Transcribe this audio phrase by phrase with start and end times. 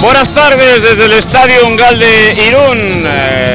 [0.00, 3.08] Buenas tardes desde el Estadio Ungal de Irún.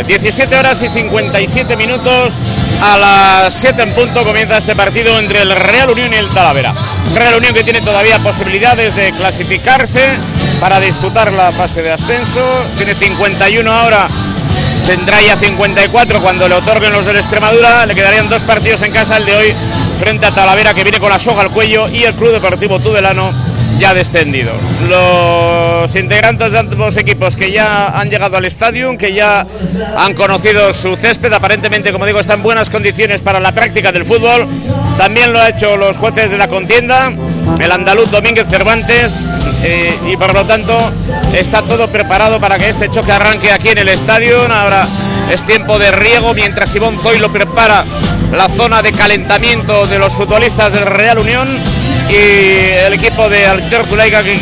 [0.05, 2.33] 17 eh, horas y 57 minutos.
[2.81, 6.73] A las 7 en punto comienza este partido entre el Real Unión y el Talavera.
[7.15, 10.01] Real Unión que tiene todavía posibilidades de clasificarse
[10.59, 12.41] para disputar la fase de ascenso.
[12.75, 14.09] Tiene 51 ahora.
[14.85, 17.85] Tendrá ya 54 cuando le otorguen los de la Extremadura.
[17.85, 19.55] Le quedarían dos partidos en casa, el de hoy
[19.97, 23.31] frente a Talavera que viene con la soga al cuello y el Club Deportivo Tudelano
[23.79, 24.51] ya descendido.
[24.89, 29.45] Los integrantes de ambos equipos que ya han llegado al estadio, que ya
[29.97, 34.05] han conocido su césped, aparentemente, como digo, está en buenas condiciones para la práctica del
[34.05, 34.47] fútbol.
[34.97, 37.11] También lo ha hecho los jueces de la contienda,
[37.59, 39.23] el andaluz Domínguez Cervantes,
[39.63, 40.91] eh, y por lo tanto
[41.33, 44.41] está todo preparado para que este choque arranque aquí en el estadio.
[44.51, 44.85] Ahora
[45.31, 47.85] es tiempo de riego mientras Ivonne lo prepara
[48.31, 51.59] la zona de calentamiento de los futbolistas del Real Unión
[52.13, 54.39] y el equipo de Alter Zuleika que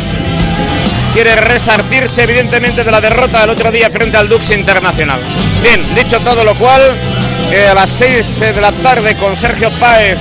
[1.14, 5.20] quiere resarcirse evidentemente de la derrota del otro día frente al Dux Internacional.
[5.62, 6.82] Bien, dicho todo lo cual,
[7.70, 10.18] a las 6 de la tarde con Sergio Páez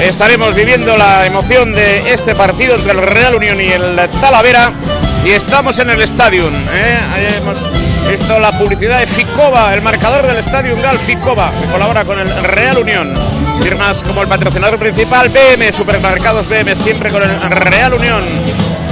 [0.00, 4.72] estaremos viviendo la emoción de este partido entre el Real Unión y el Talavera
[5.24, 6.48] y estamos en el estadio.
[6.48, 7.36] ¿eh?
[7.38, 7.70] Hemos
[8.08, 12.44] visto la publicidad de Ficova, el marcador del estadio Gal Ficova, que colabora con el
[12.44, 13.45] Real Unión.
[13.62, 18.24] Firmas como el patrocinador principal BM, Supermercados BM, siempre con el Real Unión.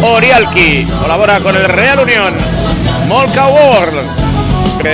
[0.02, 2.34] Orialki colabora con el Real Unión.
[3.06, 4.00] Molca World,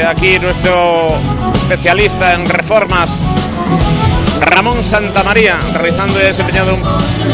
[0.09, 1.19] aquí nuestro
[1.55, 3.25] especialista en reformas
[4.41, 6.83] Ramón Santamaría, realizando y desempeñando un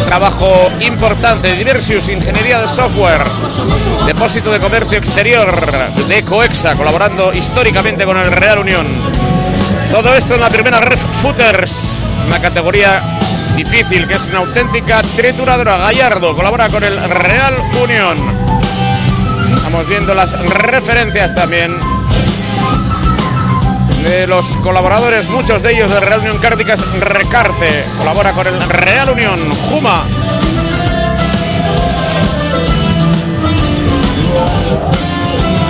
[0.06, 3.24] trabajo importante Diversius, Ingeniería de Software,
[4.06, 8.86] Depósito de Comercio Exterior de Coexa, colaborando históricamente con el Real Unión.
[9.90, 13.18] Todo esto en la primera Red Footers, una categoría
[13.54, 15.78] difícil que es una auténtica trituradora.
[15.78, 18.18] Gallardo colabora con el Real Unión.
[19.56, 21.78] Estamos viendo las referencias también
[24.02, 29.10] de los colaboradores, muchos de ellos de Real Unión Cárdicas Recarte, colabora con el Real
[29.10, 30.04] Unión Juma.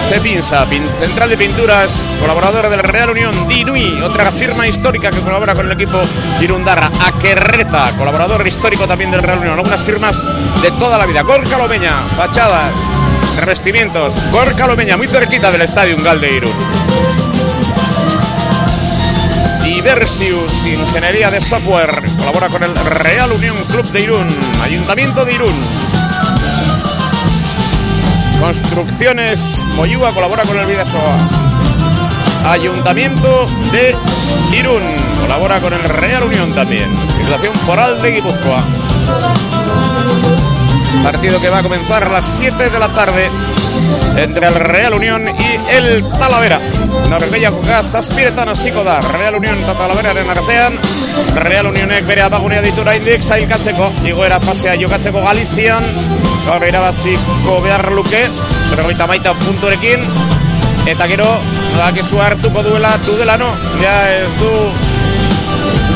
[0.09, 0.65] Cepinsa,
[1.01, 5.73] Central de Pinturas, colaborador del Real Unión Dinui, otra firma histórica que colabora con el
[5.73, 6.01] equipo
[6.41, 6.91] Irundarra.
[7.05, 9.55] Aquerreta, colaborador histórico también del Real Unión.
[9.55, 10.21] Algunas firmas
[10.63, 11.23] de toda la vida.
[11.23, 12.79] Gorka Lomeña, fachadas,
[13.41, 14.15] revestimientos.
[14.31, 16.55] Gorka Lomeña, muy cerquita del Estadio Gal de Irún.
[19.65, 24.29] Diversius, Ingeniería de Software, colabora con el Real Unión Club de Irún,
[24.63, 26.06] Ayuntamiento de Irún.
[28.41, 31.17] Construcciones Moyúa colabora con el Vidasoa.
[32.51, 33.97] Ayuntamiento de
[34.57, 34.83] Irún
[35.21, 36.89] colabora con el Real Unión también.
[37.19, 38.63] Situación Foral de Guipúzcoa.
[41.03, 43.31] Partido que va a comenzar a las 7 de la tarde
[44.17, 46.61] entre el Real Unión y el Talavera.
[47.09, 50.79] Norbella jugaz zazpiretan hasiko da Real Unión eta Talaberaren artean.
[51.37, 55.85] Real Unionek bere abagunea ditura indik zailkatzeko igoera fasea jokatzeko Galizian
[56.47, 58.25] gaur irabaziko behar luke
[58.71, 60.03] berroita maita punturekin.
[60.87, 61.29] Eta gero
[61.77, 63.53] bakizu hartuko duela Tudelano.
[63.83, 64.51] Ja ez du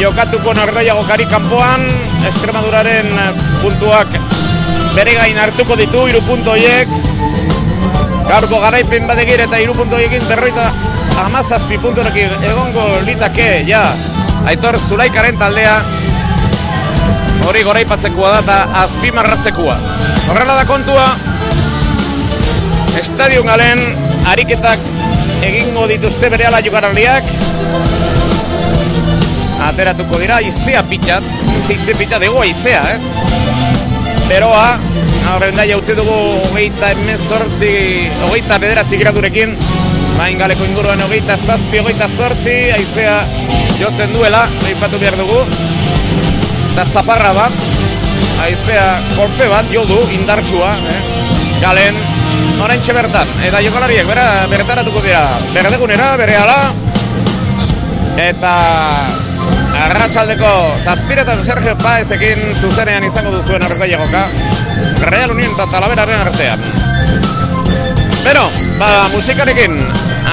[0.00, 1.88] jokatuko Norbella gokari kanpoan.
[2.28, 3.10] Estremaduraren
[3.62, 4.39] puntuak
[4.94, 6.98] bere gain hartuko ditu iru puntoiek
[8.30, 10.68] Gaurko garaipen badegir eta iru puntu egin berroita
[11.24, 13.80] amazazpi punturekin egongo litake, ja,
[14.46, 15.74] aitor zulaikaren taldea.
[17.48, 19.76] Hori goraipatzekoa da eta azpimarratzekoa.
[20.30, 21.08] Horrela da kontua,
[23.00, 23.82] estadion galen
[24.30, 24.86] ariketak
[25.50, 27.34] egingo dituzte bere ala jugaraliak
[29.70, 31.26] ateratuko dira, izea pitat,
[31.58, 33.49] izea pitat, ego izea, eh?
[34.30, 34.78] Beroa,
[35.34, 36.14] Horren da jautzi dugu
[36.46, 37.70] hogeita emezortzi,
[38.28, 39.56] hogeita bederatzi gradurekin
[40.14, 43.16] Bain galeko inguruan hogeita zazpi, hogeita zortzi Aizea
[43.80, 45.40] jotzen duela, behipatu behar dugu.
[46.70, 47.58] Eta zaparra bat
[48.44, 48.86] Aizea
[49.16, 51.00] kolpe bat jo du, indartsua eh?
[51.60, 51.98] Galen,
[52.62, 53.34] orain bertan.
[53.44, 55.26] Eta jokalariek, bera, bertaratuko dira.
[55.52, 56.38] Berdegunera, bere
[58.30, 58.54] Eta
[59.80, 60.50] Arratxaldeko
[60.84, 64.26] zazpiretan Sergio Paezekin zuzenean izango duzuen horreko jagoka
[65.08, 66.64] Real Unión eta Talaberaren artean.
[68.24, 68.44] Bero,
[68.78, 69.78] ba, musikarekin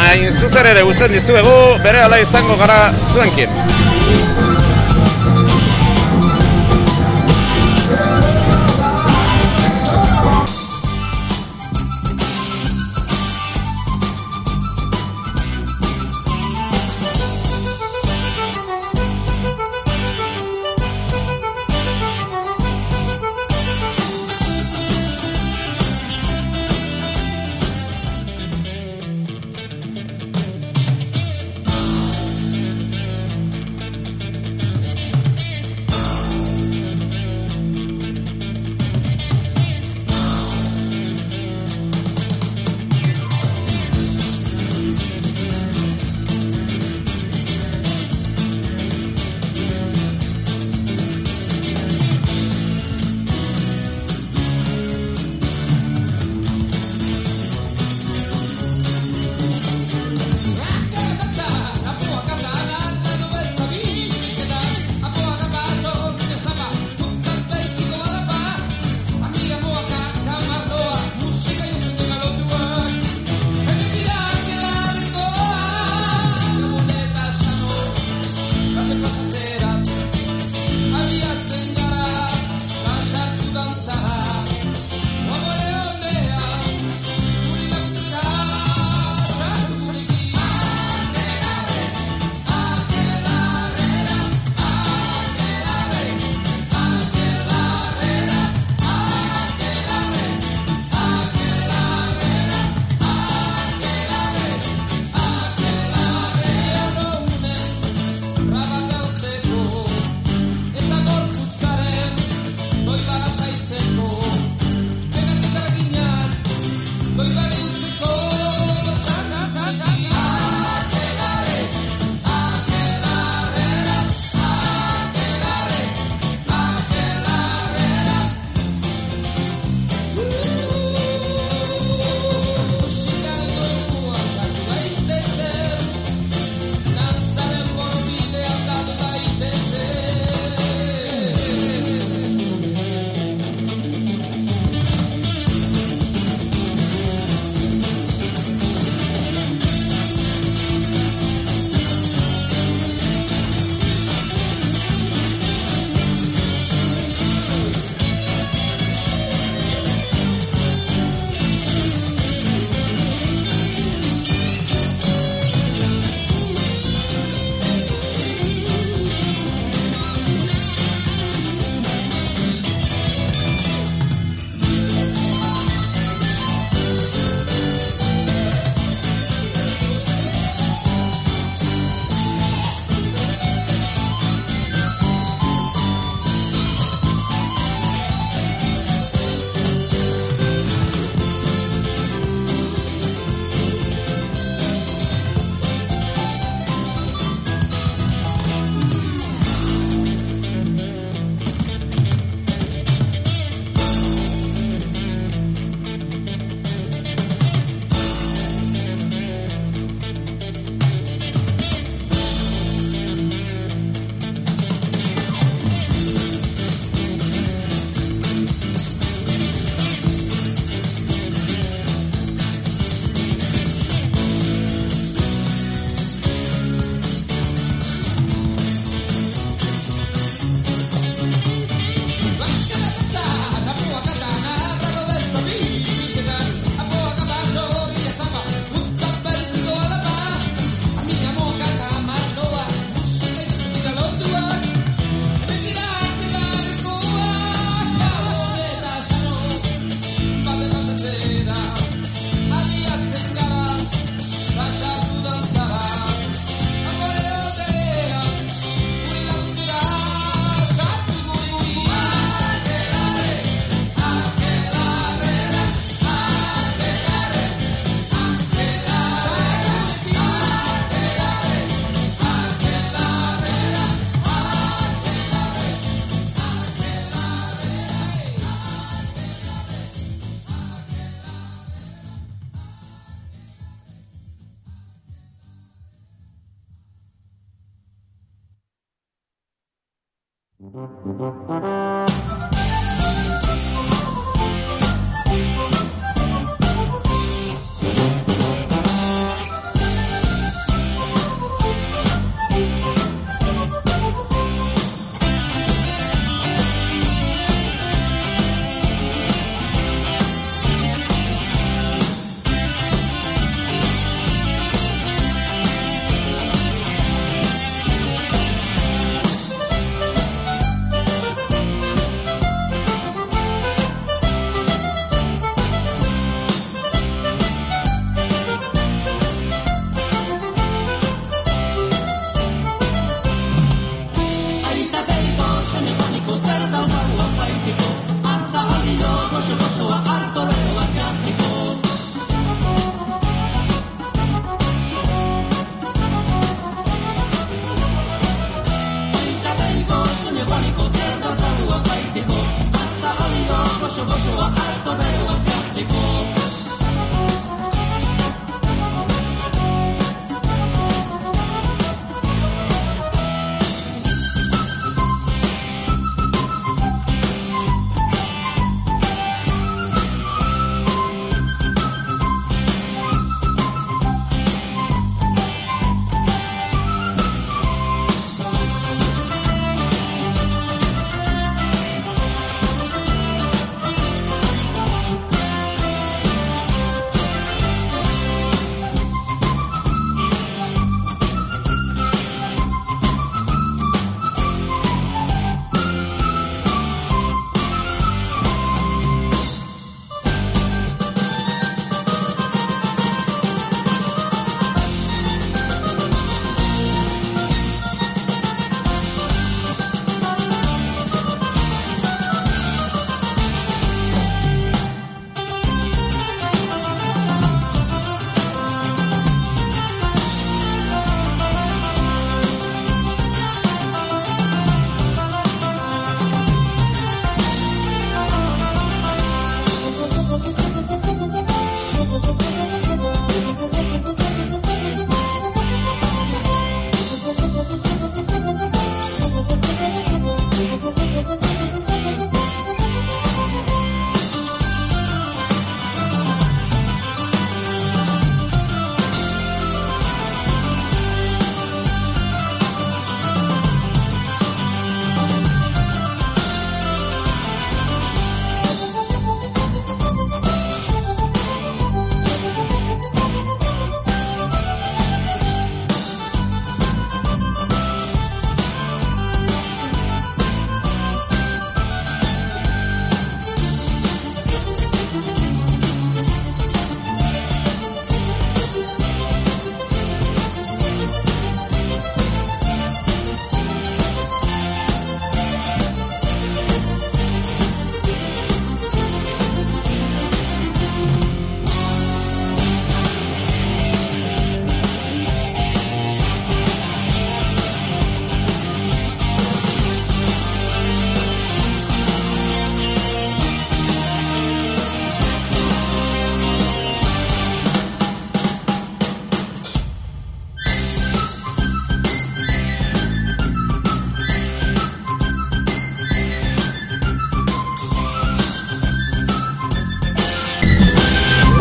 [0.01, 2.79] hain zuzer ere guztien dizuegu bere ala izango gara
[3.13, 3.49] zuenkin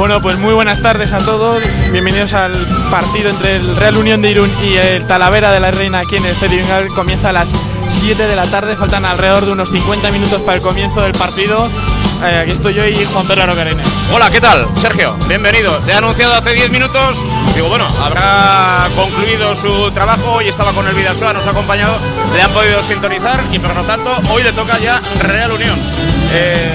[0.06, 1.60] Bueno, pues muy buenas tardes a todos.
[1.90, 2.52] Bienvenidos al
[2.92, 6.26] partido entre el Real Unión de Irún y el Talavera de la Reina aquí en
[6.26, 6.62] el Estadio.
[6.94, 7.50] Comienza a las
[7.88, 11.68] 7 de la tarde, faltan alrededor de unos 50 minutos para el comienzo del partido.
[12.24, 13.82] Eh, aquí estoy yo y Juan Pedro Arocarene.
[14.14, 14.68] Hola, ¿qué tal?
[14.76, 15.76] Sergio, bienvenido.
[15.78, 17.24] Te he anunciado hace 10 minutos.
[17.56, 20.34] Digo, bueno, habrá concluido su trabajo.
[20.34, 21.98] Hoy estaba con el Vidasoa, nos ha acompañado.
[22.32, 25.76] Le han podido sintonizar y por lo tanto hoy le toca ya Real Unión.
[26.32, 26.65] Eh,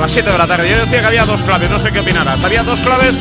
[0.00, 0.70] a las 7 de la tarde.
[0.70, 2.42] Yo decía que había dos claves, no sé qué opinarás.
[2.42, 3.18] Había dos claves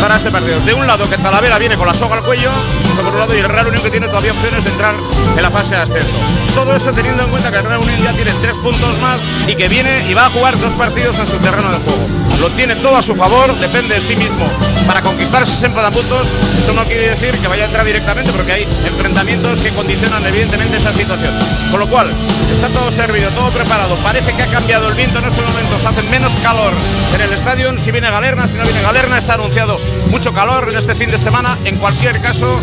[0.00, 0.58] para este partido.
[0.60, 2.50] De un lado, que Talavera viene con la soga al cuello,
[2.82, 4.94] eso por un lado, y el Real Unión que tiene todavía opciones de entrar
[5.36, 6.16] en la fase de ascenso.
[6.54, 9.54] Todo eso teniendo en cuenta que el Real Unión ya tiene tres puntos más y
[9.54, 12.08] que viene y va a jugar dos partidos en su terreno de juego.
[12.40, 14.46] Lo tiene todo a su favor, depende de sí mismo
[14.86, 16.26] para conquistar 60 puntos.
[16.58, 20.76] Eso no quiere decir que vaya a entrar directamente porque hay enfrentamientos que condicionan evidentemente
[20.76, 21.32] esa situación.
[21.70, 22.10] Con lo cual,
[22.52, 23.96] está todo servido, todo preparado.
[23.96, 26.72] Parece que ha cambiado el viento en estos momentos, hace menos calor
[27.12, 27.76] en el estadio.
[27.76, 29.78] Si viene Galerna, si no viene Galerna, está anunciado
[30.10, 31.58] mucho calor en este fin de semana.
[31.64, 32.60] En cualquier caso,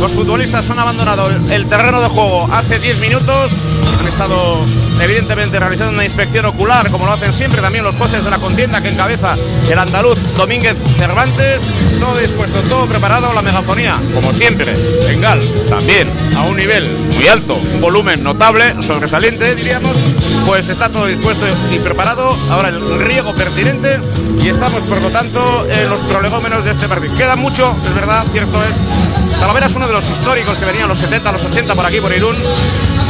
[0.00, 3.52] los futbolistas han abandonado el terreno de juego hace 10 minutos.
[4.00, 4.64] Han estado
[4.98, 8.80] evidentemente realizando una inspección ocular, como lo hacen siempre también los jueces de la contienda
[8.80, 9.36] que encabeza
[9.68, 11.62] el andaluz Domínguez Cervantes.
[12.00, 14.72] Todo dispuesto, todo preparado, la megafonía, como siempre,
[15.08, 19.96] en Gal, también a un nivel muy alto, un volumen notable, sobresaliente, diríamos,
[20.46, 22.36] pues está todo dispuesto y preparado.
[22.50, 24.00] Ahora el riego pertinente
[24.42, 27.16] y estamos, por lo tanto, en los prolegómenos de este partido.
[27.16, 28.76] Queda mucho, es verdad, cierto es.
[29.38, 32.12] Talavera es uno de los históricos que venían los 70, los 80 por aquí, por
[32.12, 32.36] Irún.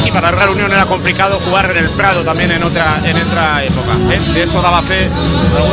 [0.05, 3.65] Y para Real Unión era complicado jugar en el Prado también en otra, en otra
[3.65, 3.93] época.
[4.11, 4.19] ¿eh?
[4.33, 5.11] De eso daba fe.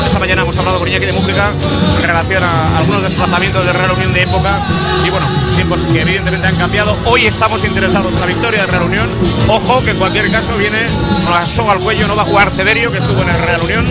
[0.04, 1.52] Esta mañana hemos hablado con Iñaki de Mújica
[1.98, 4.58] en relación a algunos desplazamientos de Real Unión de época.
[5.06, 5.28] Y bueno,
[5.64, 6.98] tiempos que evidentemente han cambiado.
[7.06, 9.10] Hoy estamos interesados en la victoria de Real Unión.
[9.48, 10.78] Ojo que en cualquier caso viene
[11.24, 13.62] con la soga al cuello, no va a jugar Severio, que estuvo en el Real
[13.62, 13.86] Unión,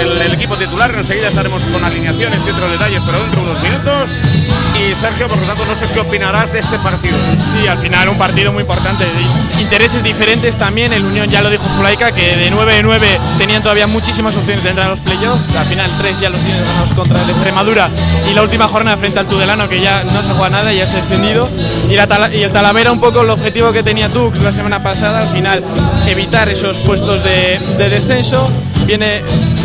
[0.00, 0.92] el, el equipo titular.
[0.92, 4.10] Enseguida estaremos con alineaciones y otros detalles, pero dentro de unos minutos.
[4.78, 7.16] Y Sergio, por lo tanto, no sé qué opinarás de este partido.
[7.52, 9.06] Sí, al final un partido muy importante.
[9.58, 10.92] Intereses diferentes también.
[10.92, 14.62] El Unión ya lo dijo Zulaika, que de 9 de 9 tenían todavía muchísimas opciones
[14.62, 15.56] de entrar a los playoffs.
[15.56, 17.88] Al final 3 ya los tienen ganados contra el Extremadura.
[18.30, 20.96] Y la última jornada frente al Tudelano, que ya no se juega nada, ya se
[20.96, 21.48] ha extendido.
[21.90, 25.28] Y, la el Talavera, un poco el objetivo que tenía Tux la semana pasada, al
[25.28, 25.62] final
[26.06, 28.48] evitar esos puestos de descenso.
[28.86, 29.22] Viene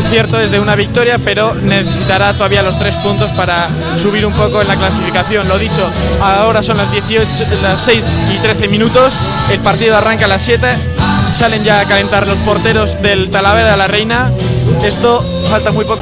[0.09, 3.69] cierto desde una victoria, pero necesitará todavía los tres puntos para
[4.01, 5.47] subir un poco en la clasificación.
[5.47, 5.87] Lo dicho,
[6.19, 7.27] ahora son las 18,
[7.61, 8.03] las 6
[8.33, 9.13] y 13 minutos.
[9.51, 10.67] El partido arranca a las 7.
[11.37, 14.31] Salen ya a calentar los porteros del Talavera la Reina.
[14.83, 16.01] Esto falta muy poco.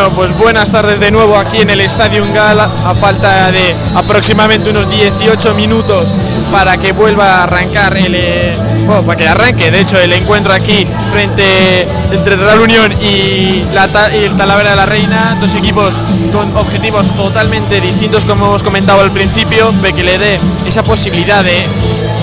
[0.00, 4.70] Bueno, pues buenas tardes de nuevo aquí en el Estadio Gal a falta de aproximadamente
[4.70, 6.14] unos 18 minutos
[6.50, 10.86] para que vuelva a arrancar el eh, para que arranque de hecho el encuentro aquí
[11.12, 16.00] frente entre Real Unión y, la, y el Talavera de la Reina, dos equipos
[16.32, 21.44] con objetivos totalmente distintos como hemos comentado al principio, de que le dé esa posibilidad
[21.44, 21.66] de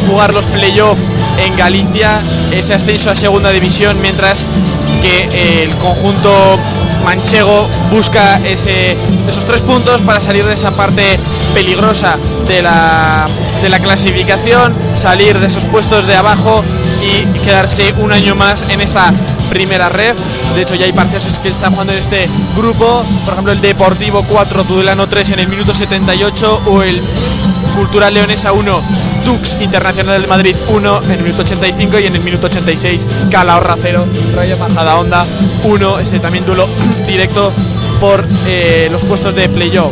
[0.09, 1.03] jugar los playoffs
[1.37, 4.47] en Galicia, ese ascenso a segunda división, mientras
[5.03, 6.57] que el conjunto
[7.07, 11.17] manchego busca esos tres puntos para salir de esa parte
[11.53, 12.17] peligrosa
[12.49, 13.29] de la,
[13.61, 16.65] de la clasificación, salir de esos puestos de abajo
[17.01, 19.13] y quedarse un año más en esta
[19.49, 20.15] primera red.
[20.53, 24.25] De hecho, ya hay partidos que están jugando en este grupo, por ejemplo, el Deportivo
[24.27, 27.01] 4, Tudelano 3 en el minuto 78 o el
[27.77, 28.83] Cultural Leonesa 1,
[29.27, 33.75] Dux Internacional del Madrid 1 en el minuto 85 y en el minuto 86 Calahorra
[33.81, 35.25] 0, Rayo Majadahonda
[35.65, 36.69] 1, ese también duelo
[37.05, 37.51] directo
[37.99, 39.91] por eh, los puestos de playoff.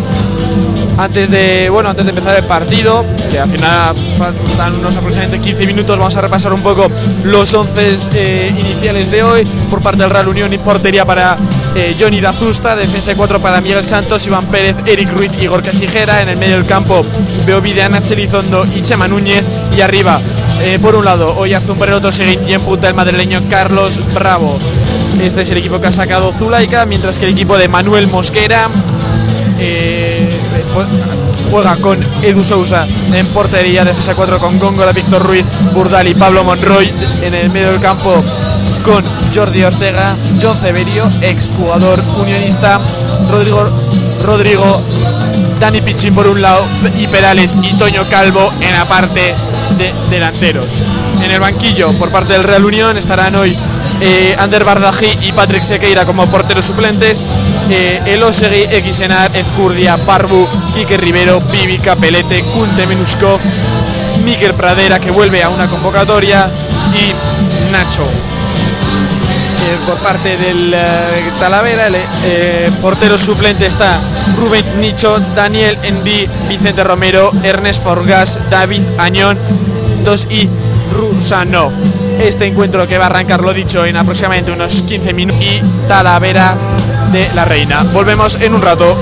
[0.98, 5.68] Antes de, bueno, antes de empezar el partido, que al final faltan unos aproximadamente 15
[5.68, 6.88] minutos, vamos a repasar un poco
[7.24, 9.46] los 11 eh, iniciales de hoy.
[9.70, 11.38] Por parte del Real Unión y portería para
[11.76, 15.72] eh, Johnny Dazusta, defensa de 4 para Miguel Santos, Iván Pérez, Eric Ruiz y Gorka
[15.72, 17.06] Gijera, en el medio del campo
[17.46, 19.44] Beovide, Ana Elizondo y Chema Núñez.
[19.76, 20.22] Y arriba,
[20.62, 24.58] eh, por un lado, Oyazun, por el otro y en punta el madrileño Carlos Bravo.
[25.22, 28.70] Este es el equipo que ha sacado Zulaika, mientras que el equipo de Manuel Mosquera
[29.60, 30.05] eh,
[31.52, 36.44] juega con Edu Sousa en portería, defensa 4 con Góngora, Víctor Ruiz, Burdal y Pablo
[36.44, 38.22] Monroy en el medio del campo
[38.84, 42.80] con Jordi Ortega, John Severio, exjugador unionista,
[43.32, 43.66] Rodrigo,
[44.24, 44.82] Rodrigo,
[45.60, 49.34] Dani Pichín por un lado y Perales y Toño Calvo en la parte
[49.78, 50.84] de delanteros.
[51.22, 53.58] En el banquillo por parte del Real Unión estarán hoy
[54.02, 57.24] eh, Ander Bardají y Patrick Sequeira como porteros suplentes,
[57.70, 63.40] eh, Elosegui, Xenar, Ezcurdia, Barbu, Quique Rivero, Pibi, Capelete, Kunte Menuskov,
[64.24, 66.50] Miguel Pradera que vuelve a una convocatoria
[66.94, 68.04] y Nacho.
[68.04, 74.00] Eh, por parte del eh, Talavera, el portero suplente está
[74.38, 79.38] Rubén Nicho, Daniel Envi, Vicente Romero, Ernest Forgas, David Añón,
[80.04, 80.48] dos y
[80.94, 81.72] Rusanov.
[82.20, 86.56] Este encuentro que va a arrancar, lo dicho, en aproximadamente unos 15 minutos y Talavera
[87.34, 87.84] la Reina.
[87.94, 88.98] Volvemos en un rato.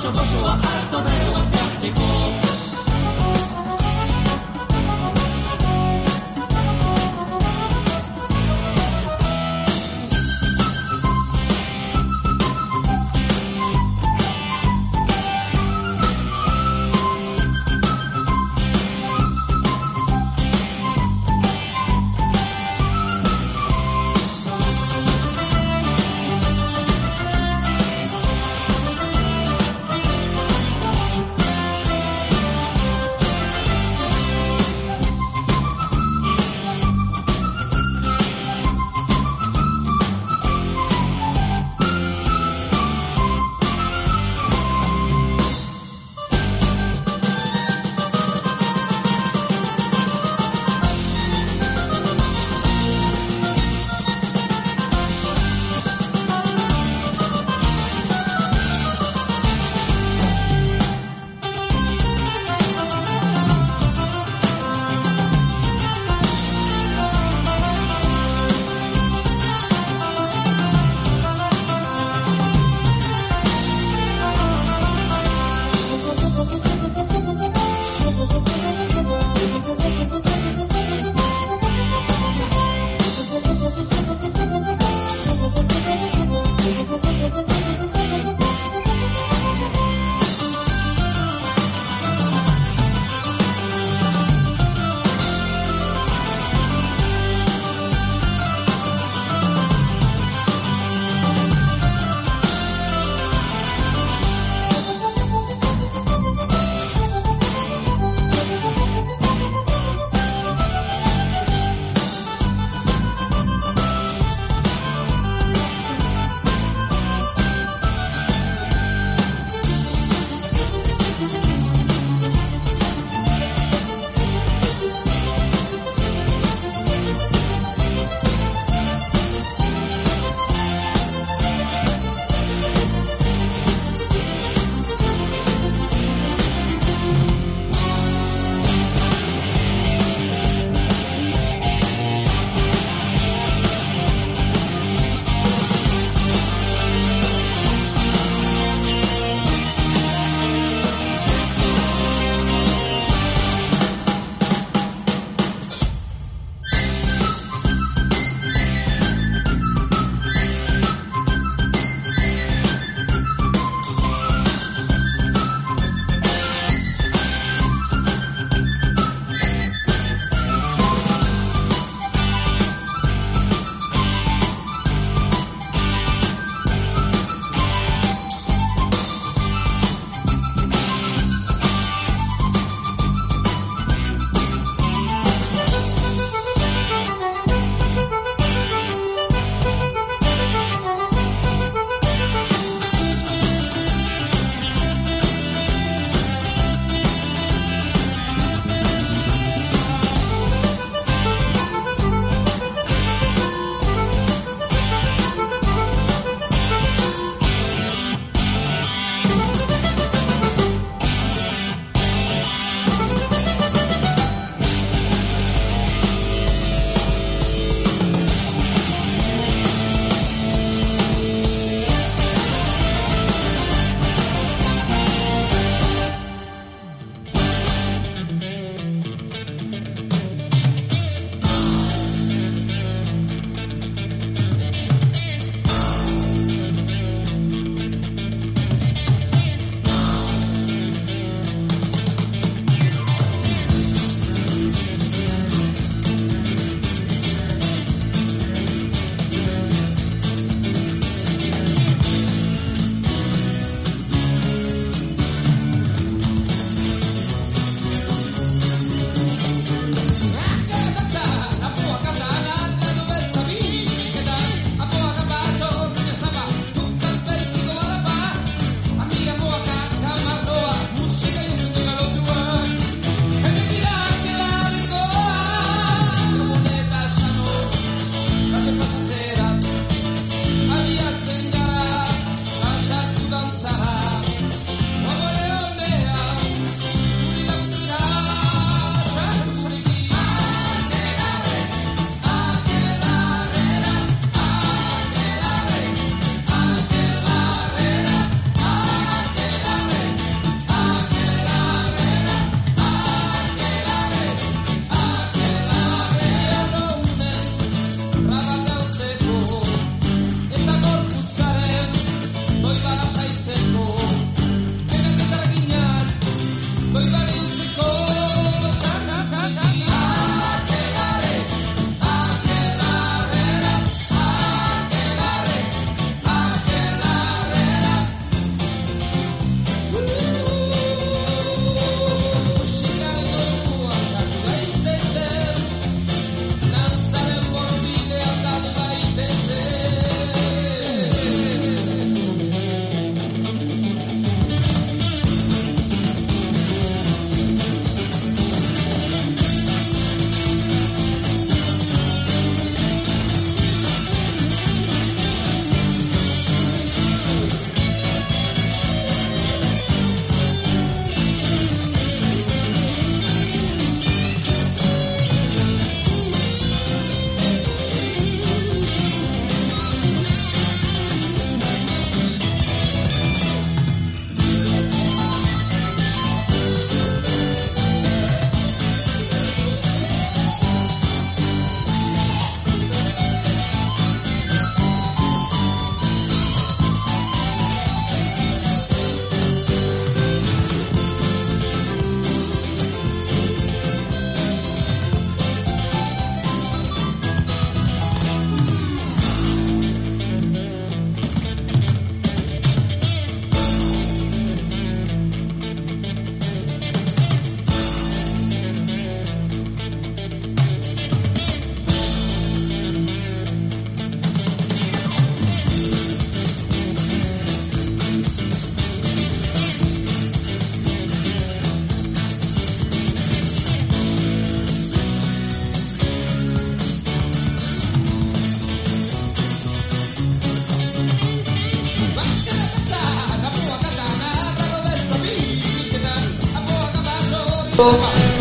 [0.00, 2.00] 所場所はアートだよ使ってこ
[2.46, 2.49] う。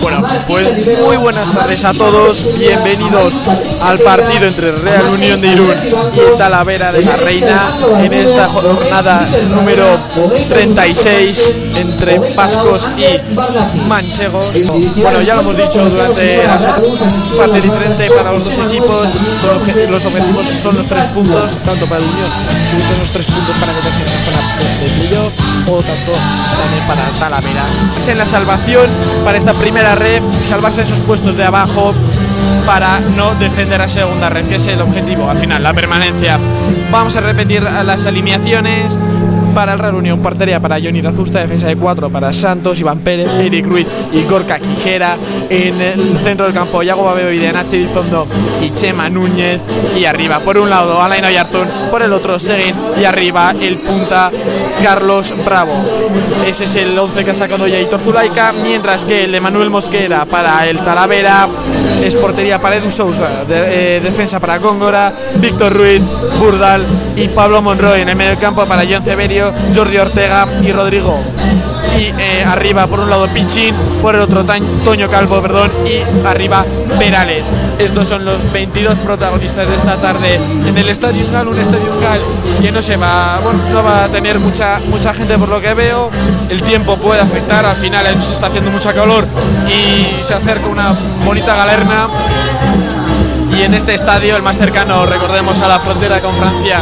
[0.09, 3.43] Bueno, pues muy buenas tardes a todos, bienvenidos
[3.83, 5.75] al partido entre Real Unión de Irún
[6.13, 9.85] y Talavera de la Reina en esta jornada número
[10.49, 14.51] 36 entre Pascos y Manchegos.
[14.95, 16.57] Bueno, ya lo hemos dicho durante la
[17.37, 19.09] parte diferente para los dos equipos,
[19.89, 22.29] los objetivos son los tres puntos, tanto para el Unión,
[22.99, 24.39] los tres puntos para meterse en la zona
[25.67, 26.11] o tanto
[26.87, 27.63] para Talavera.
[27.97, 28.89] Es en la salvación
[29.23, 31.93] para esta primera red salvarse esos puestos de abajo
[32.65, 36.39] para no descender a segunda red, que es el objetivo al final, la permanencia.
[36.91, 38.97] Vamos a repetir las alineaciones
[39.59, 43.27] para el Real Unión, portería para Johnny Razusta, defensa de 4 para Santos, Iván Pérez,
[43.27, 45.17] Eric Ruiz y Gorka Quijera.
[45.49, 48.25] En el centro del campo, Yago Babeo y Nachi Dizondo
[48.61, 49.59] y Chema Núñez.
[49.97, 52.73] Y arriba, por un lado, Alain Oyarzún, por el otro, Seguin.
[53.01, 54.31] Y arriba, el punta
[54.81, 55.73] Carlos Bravo.
[56.47, 60.23] Ese es el 11 que ha sacado Yaito Zulaika, mientras que el de Manuel Mosquera
[60.23, 61.49] para el Talavera
[62.03, 66.01] es portería para Edu Sousa, de- eh, defensa para Góngora, Víctor Ruiz,
[66.39, 66.85] Burdal
[67.15, 71.19] y Pablo Monroy en el medio campo para John Severio, Jordi Ortega y Rodrigo.
[71.97, 74.45] Y eh, arriba por un lado Pichín, por el otro
[74.83, 76.65] Toño Calvo, perdón, y arriba
[76.97, 77.45] Perales.
[77.77, 80.35] Estos son los 22 protagonistas de esta tarde
[80.65, 81.99] en el Estadio un Estadio
[82.61, 85.73] que no se va, bueno, no va a tener mucha mucha gente por lo que
[85.73, 86.09] veo.
[86.49, 89.25] El tiempo puede afectar, al final se está haciendo mucha calor
[89.67, 92.07] y se acerca una bonita galerna
[93.59, 96.79] y en este estadio, el más cercano, recordemos, a la frontera con Francia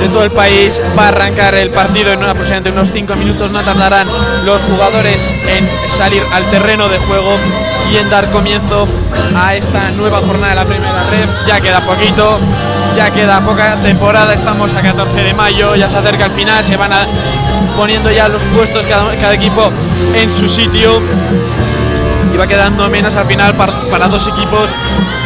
[0.00, 3.50] de todo el país, va a arrancar el partido en aproximadamente unos 5 minutos.
[3.52, 4.06] No tardarán
[4.44, 5.66] los jugadores en
[5.96, 7.36] salir al terreno de juego
[7.92, 8.86] y en dar comienzo
[9.36, 11.28] a esta nueva jornada de la primera red.
[11.46, 12.38] Ya queda poquito,
[12.96, 16.76] ya queda poca temporada, estamos a 14 de mayo, ya se acerca el final, se
[16.76, 17.06] van a-
[17.76, 19.70] poniendo ya los puestos cada, equipo
[20.14, 21.00] en su sitio
[22.32, 24.68] y va quedando menos al final par- para dos equipos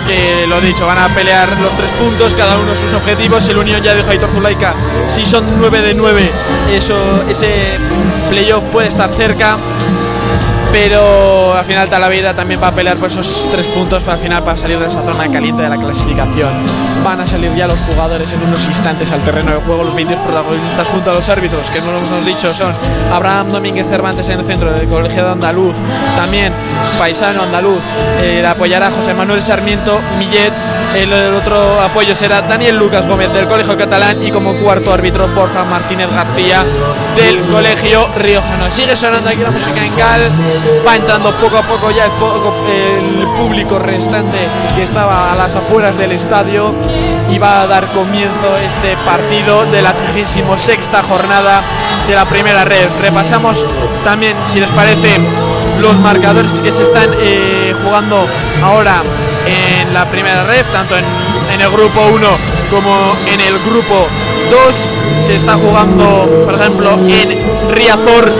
[0.06, 3.46] que lo dicho van a pelear los tres puntos cada uno sus objetivos.
[3.48, 4.74] El Unión ya dijo Aitor Zulaika
[5.14, 6.30] si son 9 de 9
[6.72, 7.78] eso ese
[8.28, 9.56] playoff puede estar cerca
[10.72, 14.42] pero al final Talavera también va a pelear por esos tres puntos para al final
[14.42, 16.50] para salir de esa zona caliente de la clasificación.
[17.04, 20.24] Van a salir ya los jugadores en unos instantes al terreno de juego, los 22
[20.24, 22.72] protagonistas junto a los árbitros, que no lo hemos dicho, son
[23.12, 25.74] Abraham Domínguez Cervantes en el centro del colegiado andaluz,
[26.16, 26.52] también
[26.98, 27.80] paisano andaluz,
[28.22, 30.52] eh, apoyará José Manuel Sarmiento Millet,
[30.94, 35.64] el, otro apoyo será Daniel Lucas Gómez del Colegio Catalán y como cuarto árbitro Borja
[35.64, 36.64] Martínez García
[37.16, 38.70] del Colegio Riojano.
[38.70, 40.20] Sigue sonando aquí la música en Cal,
[40.86, 46.12] va entrando poco a poco ya el público restante que estaba a las afueras del
[46.12, 46.74] estadio
[47.30, 51.62] y va a dar comienzo este partido de la 36 jornada
[52.06, 52.88] de la primera red.
[53.00, 53.66] Repasamos
[54.04, 55.18] también, si les parece,
[55.80, 58.26] los marcadores que se están eh, jugando
[58.62, 59.02] ahora
[59.46, 61.04] en la primera red, tanto en,
[61.54, 62.28] en el grupo 1
[62.70, 64.08] como en el grupo
[64.50, 64.90] 2.
[65.26, 67.38] Se está jugando, por ejemplo, en
[67.70, 68.32] Riazor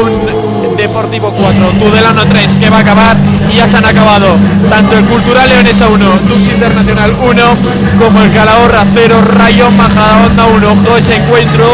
[0.00, 0.32] un
[0.76, 3.16] Deportivo 4, Tudelano 3, que va a acabar
[3.50, 4.26] y ya se han acabado
[4.68, 7.42] tanto el Cultural Leonesa 1, Dux Internacional 1,
[7.98, 10.72] como el Calahorra 0, Rayo Majadahonda 1.
[10.72, 11.66] Ojo ese encuentro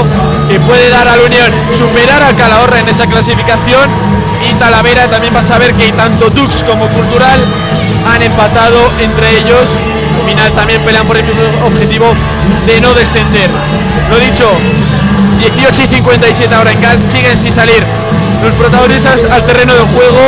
[0.48, 3.88] que puede dar a la Unión superar al Calahorra en esa clasificación
[4.42, 7.40] y Talavera también va a saber que tanto Dux como Cultural
[8.14, 9.60] han empatado entre ellos.
[10.20, 11.24] Al final también pelean por el
[11.64, 12.06] objetivo
[12.66, 13.48] de no descender.
[14.10, 14.46] Lo dicho,
[15.38, 17.84] 18 y 57 ahora en Cal, siguen sin salir
[18.42, 20.22] los protagonistas al terreno de juego.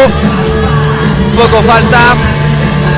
[1.37, 2.15] Poco falta,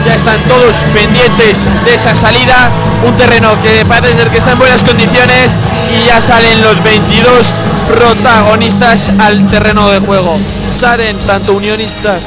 [0.07, 2.71] ya están todos pendientes de esa salida.
[3.07, 5.53] Un terreno que parece ser que está en buenas condiciones
[5.91, 7.53] y ya salen los 22
[7.89, 10.35] protagonistas al terreno de juego.
[10.73, 12.23] Salen tanto unionistas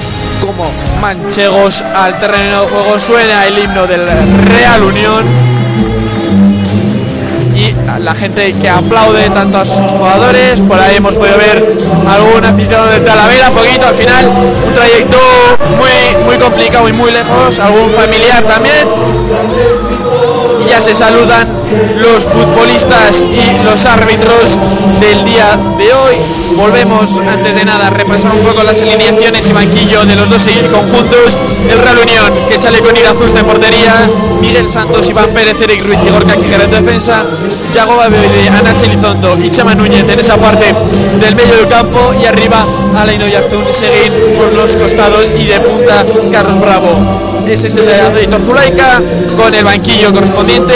[0.46, 0.70] como
[1.02, 3.00] manchegos al terreno de juego.
[3.00, 4.08] Suena el himno del
[4.46, 5.26] Real Unión
[7.56, 10.60] y la gente que aplaude tanto a sus jugadores.
[10.62, 11.78] Por ahí hemos podido ver
[12.08, 15.18] algún aficionado de Talavera, poquito al final, un trayecto
[15.78, 18.88] muy, muy complicado y muy lejos, algún familiar también.
[20.76, 21.48] Ya se saludan
[21.96, 24.60] los futbolistas y los árbitros
[25.00, 26.16] del día de hoy.
[26.58, 30.46] Volvemos antes de nada a repasar un poco las alineaciones y banquillo de los dos
[30.70, 31.38] conjuntos.
[31.72, 34.06] El Real Unión que sale con Irazusta en portería,
[34.42, 37.26] Miguel Santos, Iván Pérez, Eric Ruiz y Gorka en defensa,
[37.74, 40.76] Yago Babede, Ana Chelizondo y Chema Núñez en esa parte
[41.22, 42.66] del medio del campo y arriba
[42.98, 47.35] Alain Oyarzún Seguín por los costados y de punta Carlos Bravo.
[47.48, 49.02] Ese es el Aitor Zulaika,
[49.38, 50.74] con el banquillo correspondiente,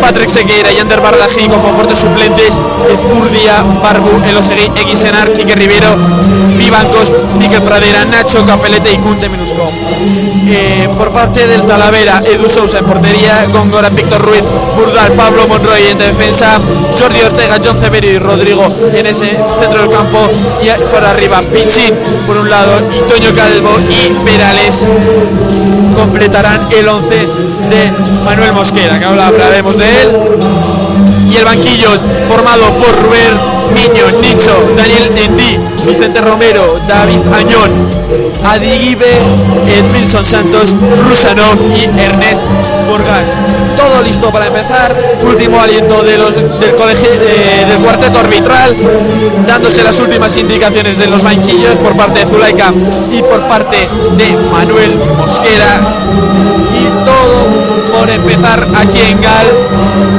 [0.00, 2.58] Patrick Sequeira y Ander Bardají con comportes suplentes,
[2.90, 5.96] Ezcurdia, Barbu, Elosegui, Eguisenar, Quique Rivero,
[6.56, 9.70] Vivancos, Miquel Pradera, Nacho, Capelete y Cunte Minusco.
[10.48, 14.42] Eh, por parte del Talavera, Edu Sousa en portería, Góngora, Víctor Ruiz,
[14.76, 16.58] Burdal, Pablo Monroy en defensa,
[16.98, 20.18] Jordi Ortega, John Severi y Rodrigo en ese centro del campo
[20.62, 21.94] y por arriba Pichín
[22.26, 24.86] por un lado y Toño Calvo y Perales
[25.94, 27.92] completarán el 11 de
[28.24, 30.16] Manuel Mosquera, que ahora hablaremos de él.
[31.32, 31.88] Y el banquillo
[32.28, 33.38] formado por Rubén
[33.74, 37.70] Niño, Nicho, Daniel Endí, Vicente Romero, David Añón,
[38.44, 39.18] Adigibe,
[39.66, 40.74] Edmilson Santos,
[41.08, 42.42] Rusanov y Ernest
[42.86, 43.30] Burgas.
[43.78, 44.94] Todo listo para empezar.
[45.26, 48.76] Último aliento de los, del colegio de- del cuarteto arbitral,
[49.46, 52.72] dándose las últimas indicaciones de los banquillos por parte de Zulaika
[53.10, 55.80] y por parte de Manuel Mosquera.
[56.74, 59.46] Y todo por empezar aquí en Gal.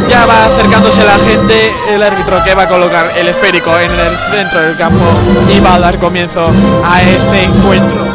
[0.07, 4.17] Ya va acercándose la gente, el árbitro que va a colocar el esférico en el
[4.31, 5.05] centro del campo
[5.49, 6.51] y va a dar comienzo
[6.83, 8.05] a este encuentro.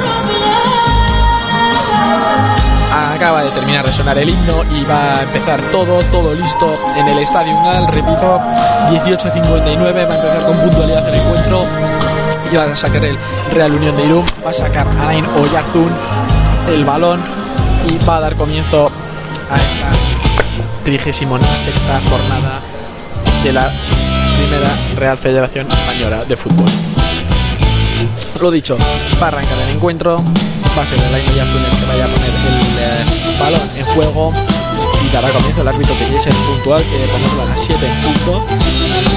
[3.14, 7.08] Acaba de terminar de sonar el himno y va a empezar todo, todo listo en
[7.08, 7.88] el Estadio Gal.
[7.88, 8.40] Repito,
[8.90, 11.64] 18.59 va a empezar con puntualidad el encuentro
[12.50, 13.18] y va a sacar el
[13.52, 15.90] Real Unión de Irún, va a sacar Alain Oyarzún
[16.72, 17.20] el balón
[17.88, 18.90] y va a dar comienzo
[19.50, 19.92] a esta
[20.84, 21.28] 36
[22.08, 22.60] jornada
[23.42, 23.72] de la
[24.36, 26.68] primera Real Federación Española de Fútbol.
[28.40, 28.76] Lo dicho,
[29.20, 30.22] va a arrancar el encuentro,
[30.76, 33.84] va a ser el Alain Oyarzún el que vaya a poner el eh, balón en
[33.86, 34.32] juego
[35.04, 38.02] y dará comienzo el árbitro que quiere ser puntual, que ponerlo a las 7 en
[38.02, 38.46] punto.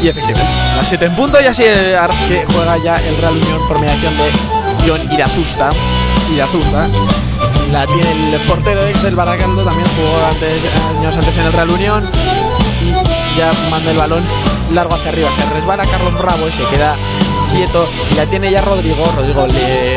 [0.01, 1.95] Y efectivamente, a las 7 en punto y así el
[2.27, 4.31] que juega ya el Real Unión por mediación de
[4.87, 5.69] John Irazusta.
[6.33, 6.87] Irazusta.
[7.71, 10.61] La tiene el portero ex del Baracaldo, también jugó antes,
[10.97, 12.09] años antes en el Real Unión.
[12.81, 14.23] Y ya manda el balón
[14.73, 15.29] largo hacia arriba.
[15.33, 16.95] Se resbala Carlos Bravo y se queda
[17.53, 17.87] quieto.
[18.11, 19.05] Y la tiene ya Rodrigo.
[19.15, 19.95] Rodrigo le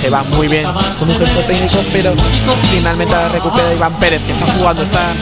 [0.00, 0.64] se va muy bien
[0.98, 2.14] con un gesto técnico, pero
[2.70, 5.12] finalmente la recupera Iván Pérez, que está jugando, está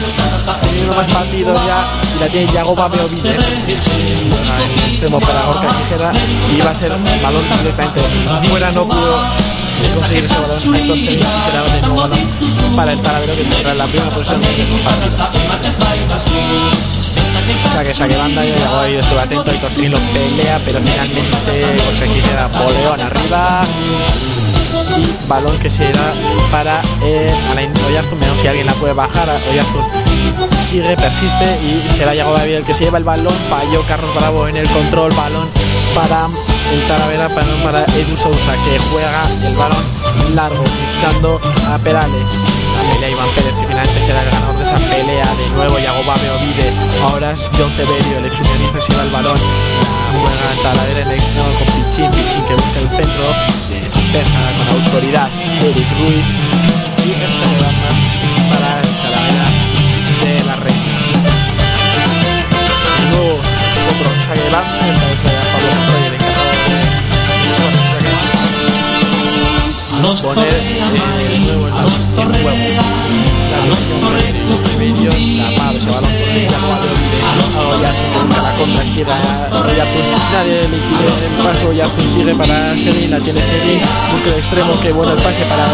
[0.61, 1.85] teniendo más partidos ya,
[2.15, 6.13] y la tiene Yagoba Beovide, en el extremo para Gorka Tijera,
[6.55, 6.91] y va a ser
[7.21, 8.01] balón directamente
[8.47, 9.19] fuera, no pudo
[9.87, 10.35] conseguir ese
[12.75, 14.51] para el Talavero que tendrá la primera posición del
[14.83, 15.15] partido.
[17.93, 23.01] Saque, banda, y Yagoba ahí estuvo atento y conseguir pelea, pero finalmente Gorka Tijera boleón
[23.01, 23.61] arriba,
[24.97, 26.13] y balón que será
[26.51, 29.83] para eh, Alain Oyarzún, menos si alguien la puede bajar, Oyarzún
[30.61, 34.47] sigue, persiste y será Yago David el que se lleva el balón, falló Carlos Bravo
[34.47, 35.47] en el control, balón
[35.95, 36.27] para
[36.71, 37.27] el Talavera,
[37.63, 39.99] para Edu Sousa que juega el balón
[40.35, 42.29] largo buscando a Perales.
[42.77, 46.03] La pelea Iván Pérez que finalmente será el ganador de esa pelea, de nuevo Yago
[46.03, 46.71] Beovide,
[47.03, 51.07] ahora es John Severio, el exunionista se lleva el balón, la juega el Talavera en
[51.07, 53.25] el extremo con Pichín, Pichín que busca el centro,
[53.69, 55.29] despeja con autoridad
[55.61, 56.27] Eric Ruiz.
[56.99, 57.89] Y esa levanta
[58.51, 59.47] para el Talavera
[60.21, 60.93] de la Reina.
[62.99, 65.98] De nuevo otro saque
[69.99, 72.57] poner eh, de nuevo el balón en juego.
[73.51, 74.07] La dirección de
[74.77, 75.81] Ribeiro, la el
[76.49, 79.17] Yagoba de Ovide, a Oyarzún que busca la contra, si era
[80.31, 83.81] nadie le el paso, Oyarzún sigue para Serin, la tiene Serin,
[84.13, 85.65] busca el extremo, que bueno el pase para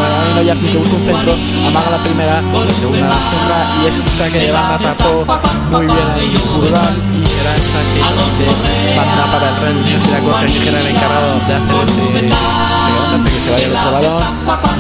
[0.42, 1.34] Oyarzún que busca un centro,
[1.68, 5.26] amaga la primera, la segunda la y es un saque de banda, tapó
[5.72, 7.15] muy bien Burdal y
[7.46, 8.02] será el saque
[8.42, 13.18] de banda para el Real Unión, será Tijera el encargado de hacer este de hasta
[13.24, 14.24] que se vaya el otro balón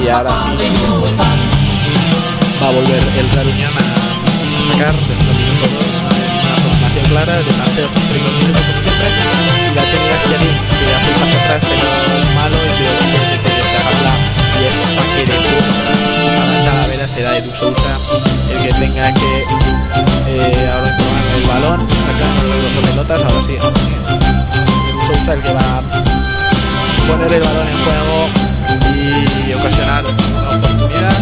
[0.01, 0.49] y ahora sí
[2.61, 3.81] va a volver el Real Unión a
[4.65, 5.85] sacar desde el minuto 2
[6.41, 7.53] una aproximación clara de los
[8.09, 9.07] primeros minutos como siempre
[9.61, 11.85] y la tenía Serin que hace un paso atrás pero
[12.33, 13.54] malo y que que
[14.95, 17.93] saque de el Talavera será Edu Sousa
[18.51, 19.31] el que tenga que
[20.27, 23.55] eh, ahora tomar el balón sacando las dos pelotas ahora sí
[24.89, 25.81] Edu Sousa el que va a
[27.07, 28.17] poner el balón en juego
[28.95, 31.15] y ocasionar una oportunidad.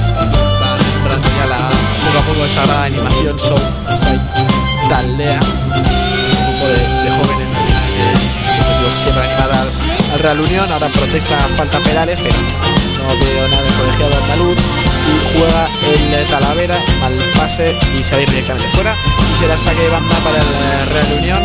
[0.62, 1.70] Va entrando ya la
[2.06, 4.22] poco a poco esa animación Southside
[4.90, 9.68] Taldea un grupo de, de jóvenes que, que siempre animar al,
[10.14, 10.72] al Real Unión.
[10.72, 12.38] Ahora protesta falta Perales pero
[13.04, 15.68] no veo nada de colegiado andaluz y juega
[16.22, 18.96] el Talavera al pase y salir directamente fuera.
[19.34, 21.44] Y será saque de banda para el eh, Real Unión.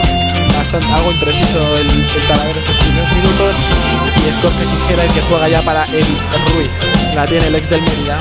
[0.56, 3.56] Bastante algo impreciso el, el Talavera estos primeros minutos.
[4.24, 6.06] Y es Jorge Tijera el que juega ya para el
[6.54, 6.70] Ruiz.
[7.14, 8.18] La tiene el ex del Mérida.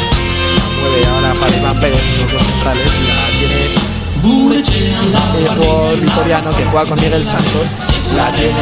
[0.82, 3.97] Mueve ahora para Iván Pérez, los dos centrales, la tiene
[4.28, 7.70] el jugador vitoriano que juega con Miguel Santos
[8.16, 8.54] la tiene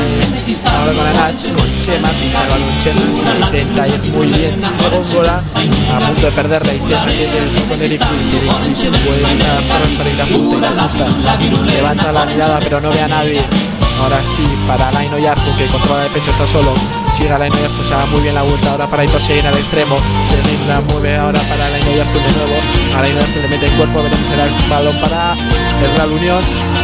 [0.69, 2.99] ahora con Anach con Chema pisa el balón Chema
[3.51, 4.61] se intenta ir muy bien
[4.91, 8.01] Góngora a punto de perderla y Chema tiene con Eric
[9.05, 13.45] puede ir a justa y la justa levanta la mirada pero no ve a nadie
[14.01, 16.73] Ahora sí, para Laino Yarzu, que controla de pecho, está solo.
[17.15, 18.71] Sigue a Laino Yarzu, se haga muy bien la vuelta.
[18.71, 19.95] Ahora para Hitor Seguin al extremo.
[20.27, 22.55] Se la mueve ahora para Laino Yarzu de nuevo.
[22.97, 26.43] A Laino Yarzu le mete el cuerpo, veremos el balón para el Real Unión.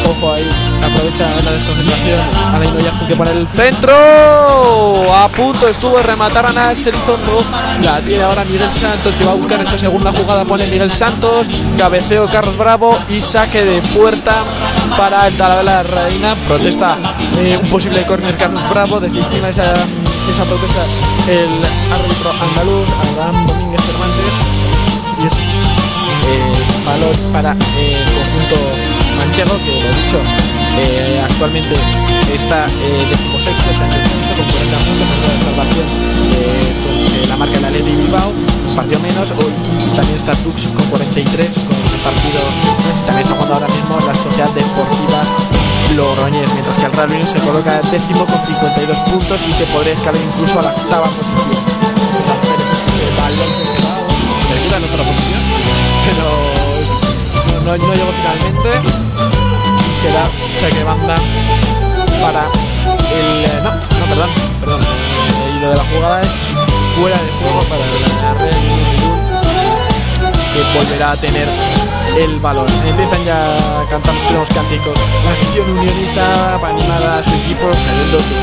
[0.10, 0.50] Ojo ahí,
[0.82, 2.20] aprovecha la desconcentración.
[2.56, 3.94] A Laino Yarzu que pone el centro.
[5.14, 7.44] A punto estuvo de rematar a Nach Elizondo.
[7.84, 10.46] La tiene ahora Miguel Santos, que va a buscar esa segunda jugada.
[10.46, 11.48] Pone Miguel Santos.
[11.78, 14.36] Cabeceo Carlos Bravo y saque de puerta
[14.98, 16.36] para el Talavera Reina.
[16.48, 16.98] Protesta
[17.38, 19.02] eh, un posible córner Carlos Bravo.
[19.02, 19.74] Desde encima de esa,
[20.30, 20.84] esa protesta
[21.28, 21.50] el
[21.92, 24.36] árbitro andaluz, Abraham Domínguez Cervantes.
[25.22, 28.58] Y es eh, valor para eh, el conjunto
[29.18, 30.20] manchego, que lo dicho,
[30.78, 31.76] eh, actualmente
[32.34, 35.88] está eh, decimosexto, está en descenso con 40 puntos, en la salvación
[37.22, 38.32] con la marca de la Leti Bilbao,
[38.70, 39.52] un partido menos, hoy
[39.96, 42.42] también está Tux con 43, con el partido,
[43.06, 45.24] también está jugando ahora mismo la Sociedad Deportiva
[45.96, 50.22] Logroñés, mientras que el Unión se coloca décimo con 52 puntos y que podría escalar
[50.22, 51.52] incluso a la octava posición.
[54.52, 55.42] El en otra posición,
[56.08, 56.26] pero
[57.48, 58.70] no, no, no llegó finalmente
[59.89, 60.24] y será
[60.56, 61.16] saque banda
[62.22, 62.48] para
[63.12, 64.30] el eh, no, no, perdón,
[64.62, 64.82] perdón.
[65.54, 66.30] Y lo de la jugada es
[66.98, 68.81] fuera de juego para la Real
[70.54, 71.47] que volverá a tener
[72.18, 72.68] el balón.
[72.88, 74.93] Empiezan ya a cantar los cánticos.
[75.24, 78.36] La afición unionista para animar a su equipo, creyendo que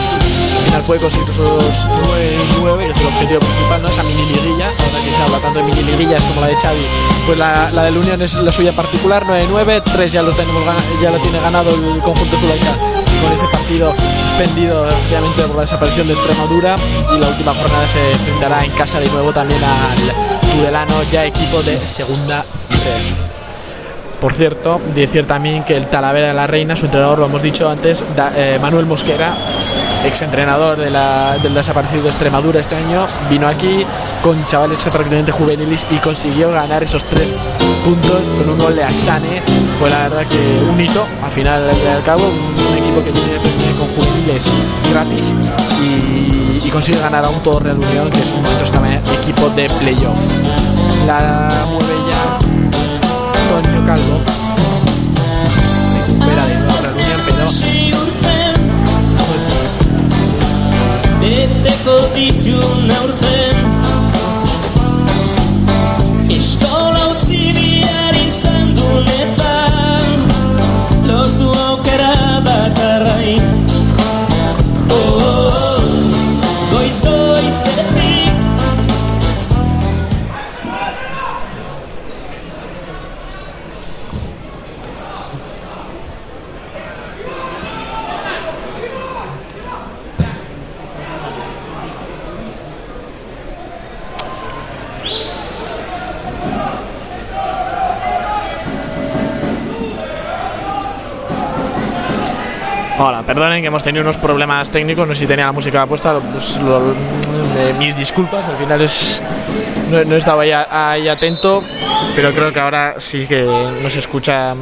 [0.59, 3.89] al final puede conseguir esos 9-9, que es el objetivo principal, ¿no?
[3.89, 6.87] Esa mini liguilla, ahora que se habla tanto de mini liguillas como la de Xavi,
[7.27, 10.63] pues la, la del Unión es la suya particular, 9-9, 3 ya lo tenemos
[11.03, 12.75] ya lo tiene ganado el conjunto Zulaika
[13.23, 16.77] con ese partido suspendido obviamente por la desaparición de Extremadura
[17.15, 21.63] y la última jornada se enfrentará en casa de nuevo también al Tudelano, ya equipo
[21.63, 24.19] de segunda red.
[24.21, 27.71] Por cierto, decir también que el Talavera de la Reina, su entrenador, lo hemos dicho
[27.71, 28.05] antes,
[28.35, 29.37] eh, Manuel Mosquera,
[30.05, 33.87] exentrenador del desaparecido de Extremadura este año, vino aquí
[34.21, 37.33] con chavales prácticamente juveniles y consiguió ganar esos tres
[37.85, 38.83] puntos con un gol de.
[39.79, 43.79] Fue la verdad que un hito, al final al cabo, un, equipo que tiene, tiene
[43.79, 44.45] con juveniles
[44.91, 45.68] gratis
[46.69, 49.69] y, consigue ganar a un todo Real Unión, que es un momento también equipo de
[49.71, 50.17] playoff.
[51.07, 52.39] La mueve ya
[53.57, 54.21] Antonio Calvo
[56.07, 57.49] recupera de nuevo Real Unión pero
[103.01, 106.19] Hola, perdonen que hemos tenido unos problemas técnicos, no sé si tenía la música puesta,
[106.19, 109.23] pues eh, mis disculpas, al final es
[109.89, 111.63] no, no estaba ahí, atento,
[112.17, 114.53] pero creo que ahora sí que no se escucha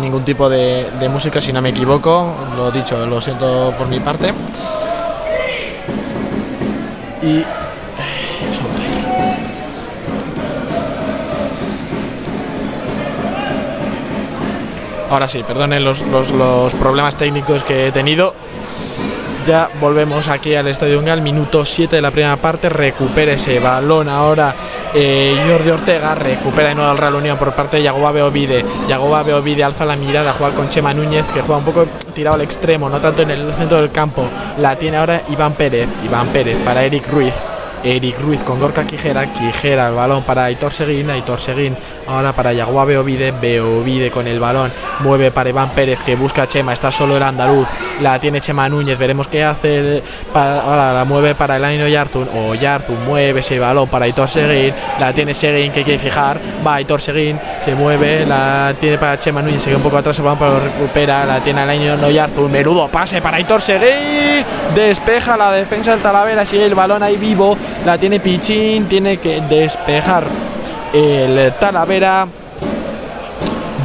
[0.00, 4.00] ningún tipo de, de música, si no me equivoco, lo dicho, lo siento por mi
[4.00, 4.32] parte.
[7.22, 7.44] Y...
[15.10, 18.34] Ahora sí, perdonen los, los- problemas técnicos que he tenido.
[19.46, 22.68] Ya volvemos aquí al Estadio Ungal, minuto 7 de la primera parte.
[22.68, 24.54] Recupera ese balón ahora
[24.92, 26.14] eh, Jordi Ortega.
[26.14, 28.62] Recupera de nuevo al Real Unión por parte de Yagoba Beovide.
[28.86, 32.42] Yagoba Beovide alza la mirada, juega con Chema Núñez, que juega un poco tirado al
[32.42, 34.24] extremo, no tanto en el centro del campo.
[34.58, 35.88] La tiene ahora Iván Pérez.
[36.04, 37.34] Iván Pérez para Eric Ruiz.
[37.84, 41.76] Eric Ruiz con Gorka Quijera, Quijera el balón para Aitor Seguín, Aitor Seguín
[42.06, 46.48] ahora para Yaguá Beovide, Beovide con el balón, mueve para Iván Pérez que busca a
[46.48, 47.68] Chema, está solo el andaluz,
[48.00, 50.02] la tiene Chema Núñez, veremos qué hace,
[50.32, 54.28] para- ahora la mueve para el Aino Yarzun, o Yarzun mueve ese balón para Aitor
[54.28, 59.18] Seguín, la tiene Seguín que quiere fijar, va Aitor Seguín, se mueve, la tiene para
[59.18, 61.68] Chema Núñez, se queda un poco atrás, el balón pero lo recupera, la tiene el
[61.70, 67.02] Aino Yarzun, menudo pase para Aitor Seguín, despeja la defensa del Talavera, sigue el balón
[67.02, 67.56] ahí vivo,
[67.88, 70.24] la tiene Pichín, tiene que despejar
[70.92, 72.28] el Talavera.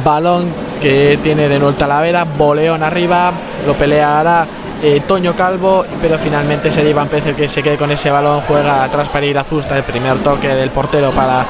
[0.04, 3.32] Balón que tiene de nuevo el Talavera, boleón arriba,
[3.66, 4.46] lo peleará
[4.82, 8.42] eh, Toño Calvo, pero finalmente sería Iván Pérez el que se quede con ese balón,
[8.46, 11.46] juega atrás para ir el primer toque del portero para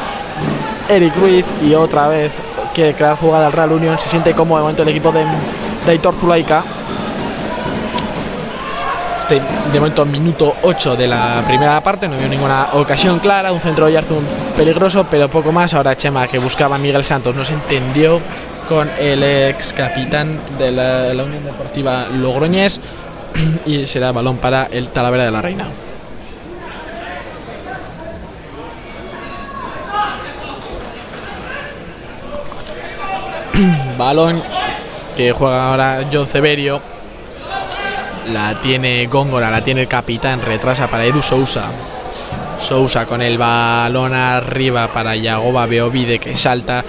[0.88, 2.30] Eric Ruiz y otra vez
[2.72, 5.90] quiere crear jugada al Real Unión, se siente cómodo de momento el equipo de, de
[5.90, 6.62] Aitor Zulaika.
[9.24, 9.40] Este,
[9.72, 13.86] de momento minuto 8 de la primera parte, no vio ninguna ocasión clara, un centro
[13.86, 14.22] de Yarzun
[14.54, 15.72] peligroso, pero poco más.
[15.72, 18.20] Ahora Chema, que buscaba a Miguel Santos, no se entendió
[18.68, 22.82] con el ex capitán de la, Unión Deportiva Logroñés
[23.64, 25.68] y será balón para el Talavera de la Reina.
[33.96, 34.42] balón
[35.16, 36.93] que juega ahora John Severio
[38.26, 41.64] la tiene Góngora, la tiene el capitán, retrasa para Edu Sousa.
[42.66, 46.84] Sousa con el balón arriba para Yagoba Beovide que salta,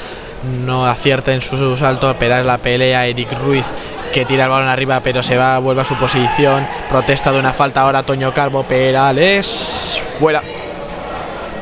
[0.65, 3.65] no acierta en su salto, pero la pelea Eric Ruiz
[4.13, 7.51] que tira el balón arriba pero se va, vuelve a su posición, protesta de una
[7.51, 10.41] falta ahora Toño Calvo, Perales, fuera.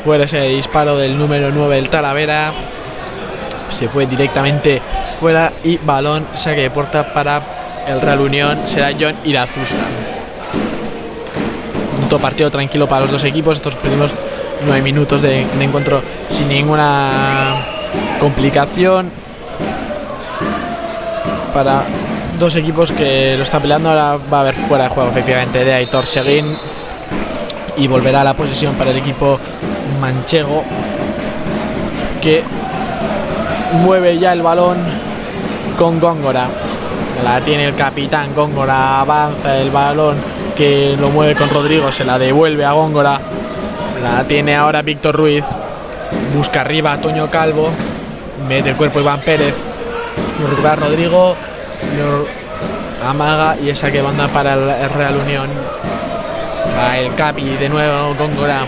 [0.05, 2.53] Fuera ese disparo del número 9 del Talavera.
[3.69, 4.81] Se fue directamente
[5.19, 9.83] fuera y balón saque de puerta para el Real Unión será John Irazusta.
[11.99, 13.57] Punto partido tranquilo para los dos equipos.
[13.57, 14.15] Estos primeros
[14.65, 17.65] nueve minutos de, de encuentro sin ninguna
[18.19, 19.11] complicación.
[21.53, 21.83] Para
[22.39, 23.89] dos equipos que lo están peleando.
[23.89, 26.57] Ahora va a haber fuera de juego efectivamente de Aitor Seguín.
[27.75, 29.39] Y volverá a la posesión para el equipo
[29.99, 30.63] manchego.
[32.21, 32.43] Que
[33.81, 34.77] mueve ya el balón
[35.77, 36.47] con Góngora.
[37.21, 40.17] La tiene el capitán Góngora, avanza el balón
[40.55, 43.19] que lo mueve con Rodrigo, se la devuelve a Góngora.
[44.01, 45.45] La tiene ahora Víctor Ruiz.
[46.35, 47.69] Busca arriba a Toño Calvo.
[48.47, 49.55] Mete el cuerpo Iván Pérez.
[50.41, 51.35] Lo recupera Rodrigo.
[53.05, 55.49] Amaga y esa que manda para el Real Unión.
[56.77, 58.65] Va el Capi de nuevo Góngora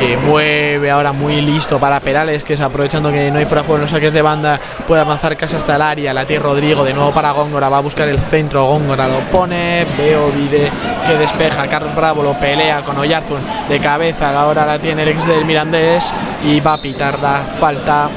[0.00, 3.82] que mueve ahora muy listo para Perales, que es aprovechando que no hay fuera en
[3.82, 7.12] los saques de banda, puede avanzar casi hasta el área, la tiene Rodrigo, de nuevo
[7.12, 10.70] para Góngora, va a buscar el centro, Góngora lo pone, veo Vide
[11.06, 15.26] que despeja, Carlos Bravo lo pelea con Oyarzun de cabeza, ahora la tiene el ex
[15.26, 16.14] del Mirandés
[16.46, 18.08] y va a pitar la falta.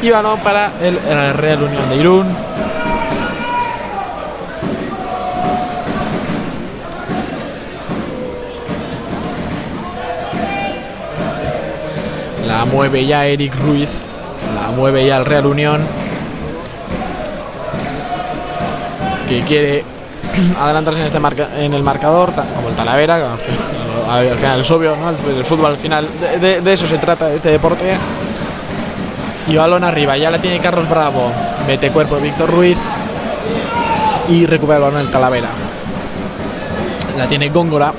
[0.00, 0.98] Y balón para el
[1.34, 2.26] Real Unión de Irún.
[12.60, 13.88] La mueve ya Eric Ruiz.
[14.54, 15.80] La mueve ya el Real Unión.
[19.26, 19.82] Que quiere
[20.60, 21.18] adelantarse en, este
[21.64, 23.14] en el marcador, como el Talavera.
[23.14, 25.08] Al final, al final es obvio, ¿no?
[25.08, 26.06] el, fútbol al final,
[26.38, 27.96] de, eso se trata este deporte.
[29.48, 31.32] Y balón arriba, ya la tiene Carlos Bravo.
[31.66, 32.76] Mete cuerpo Víctor Ruiz.
[34.28, 35.48] Y recupera el balón el Talavera.
[37.16, 37.94] La tiene Góngora.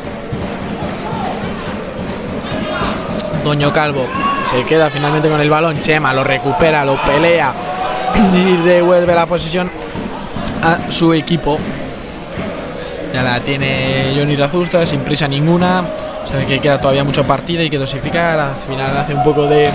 [3.43, 4.05] Doño Calvo
[4.51, 5.79] se queda finalmente con el balón.
[5.79, 7.53] Chema lo recupera, lo pelea
[8.33, 9.71] y devuelve la posición
[10.61, 11.57] a su equipo.
[13.13, 15.83] Ya la tiene Johnny Razusta sin prisa ninguna.
[16.29, 18.39] Sabe que queda todavía mucho partido y que dosificar.
[18.39, 19.69] Al final hace un poco de,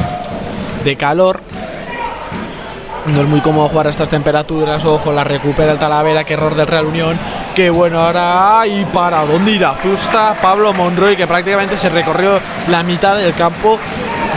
[0.85, 1.41] de calor.
[3.07, 4.85] No es muy cómodo jugar a estas temperaturas.
[4.85, 6.25] Ojo, la recupera el Talavera.
[6.25, 7.19] Que error del Real Unión.
[7.55, 8.67] Que bueno, ahora.
[8.67, 9.75] ¿Y para dónde irá?
[9.83, 13.79] Justa Pablo Monroy, que prácticamente se recorrió la mitad del campo.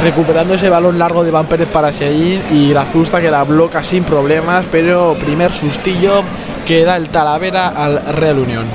[0.03, 2.41] Recuperando ese balón largo de Van Pérez para seguir.
[2.51, 4.65] Y la Zusta que la bloca sin problemas.
[4.71, 6.23] Pero primer sustillo
[6.65, 8.65] que da el Talavera al Real Unión.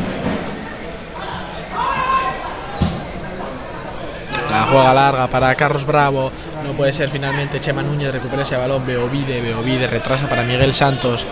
[4.51, 6.31] La juega larga para Carlos Bravo.
[6.65, 8.87] No puede ser finalmente Chema Núñez recupera ese balón.
[8.87, 11.27] Beovide, Beovide retrasa para Miguel Santos.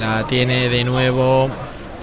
[0.00, 1.50] La tiene de nuevo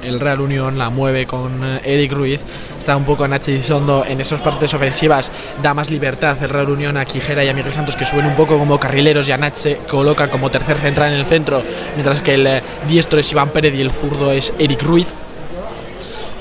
[0.04, 2.42] el Real Unión, la mueve con Eric Ruiz.
[2.86, 5.32] Está un poco Nachi Sondo en esas partes ofensivas.
[5.64, 8.36] Da más libertad el Real Unión a Quijera y a Miguel Santos que suben un
[8.36, 9.28] poco como carrileros.
[9.28, 11.64] Y a Nach se coloca como tercer central en el centro.
[11.96, 15.16] Mientras que el diestro es Iván Pérez y el zurdo es Eric Ruiz.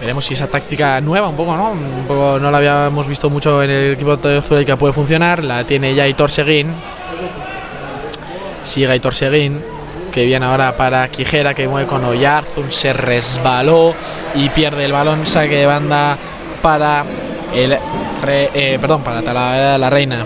[0.03, 1.71] Veremos si esa táctica nueva, un poco, ¿no?
[1.71, 5.43] Un poco no la habíamos visto mucho en el equipo de Zuraica puede funcionar.
[5.43, 6.75] La tiene ya Aitor Seguín.
[8.65, 9.65] Sigue Aitor Seguín.
[10.13, 12.71] Que viene ahora para Quijera, que mueve con Oyarzun.
[12.71, 13.95] Se resbaló
[14.37, 15.27] y pierde el balón.
[15.27, 16.17] Saque de banda
[16.65, 17.05] para
[17.53, 17.79] el.
[18.23, 20.25] Re, eh, perdón, para la, la Reina.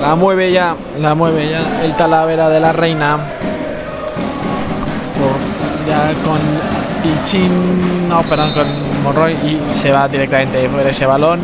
[0.00, 3.18] La mueve ya, la mueve ya el Talavera de la Reina.
[5.18, 6.38] Por- ya con
[7.02, 11.40] Pichin, no, perdón, con Monroy y se va directamente fuera ese balón.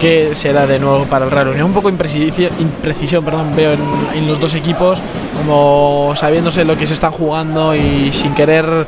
[0.00, 1.66] Que será de nuevo para el Real Unión.
[1.66, 3.72] Un poco imprecisi- imprecisión, perdón, veo
[4.14, 4.98] en, los dos equipos,
[5.36, 8.86] como sabiéndose lo que se están jugando y sin querer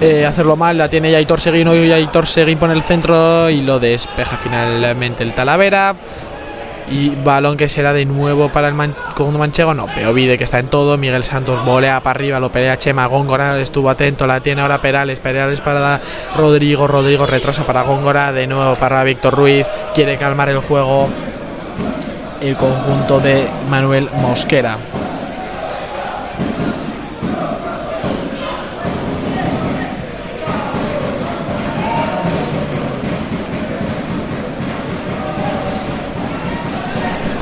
[0.00, 0.78] eh, hacerlo mal.
[0.78, 5.32] La tiene Aitor Seguín, hoy Aitor Seguín pone el centro y lo despeja finalmente el
[5.34, 5.96] Talavera.
[6.88, 9.74] Y balón que será de nuevo para el man- conjunto manchego.
[9.74, 10.96] No, Peovide que está en todo.
[10.98, 13.06] Miguel Santos volea para arriba, lo pelea Chema.
[13.06, 15.20] Góngora estuvo atento, la tiene ahora Perales.
[15.20, 16.00] Perales para
[16.36, 16.86] Rodrigo.
[16.88, 18.32] Rodrigo retrasa para Góngora.
[18.32, 19.66] De nuevo para Víctor Ruiz.
[19.94, 21.08] Quiere calmar el juego
[22.40, 24.76] el conjunto de Manuel Mosquera.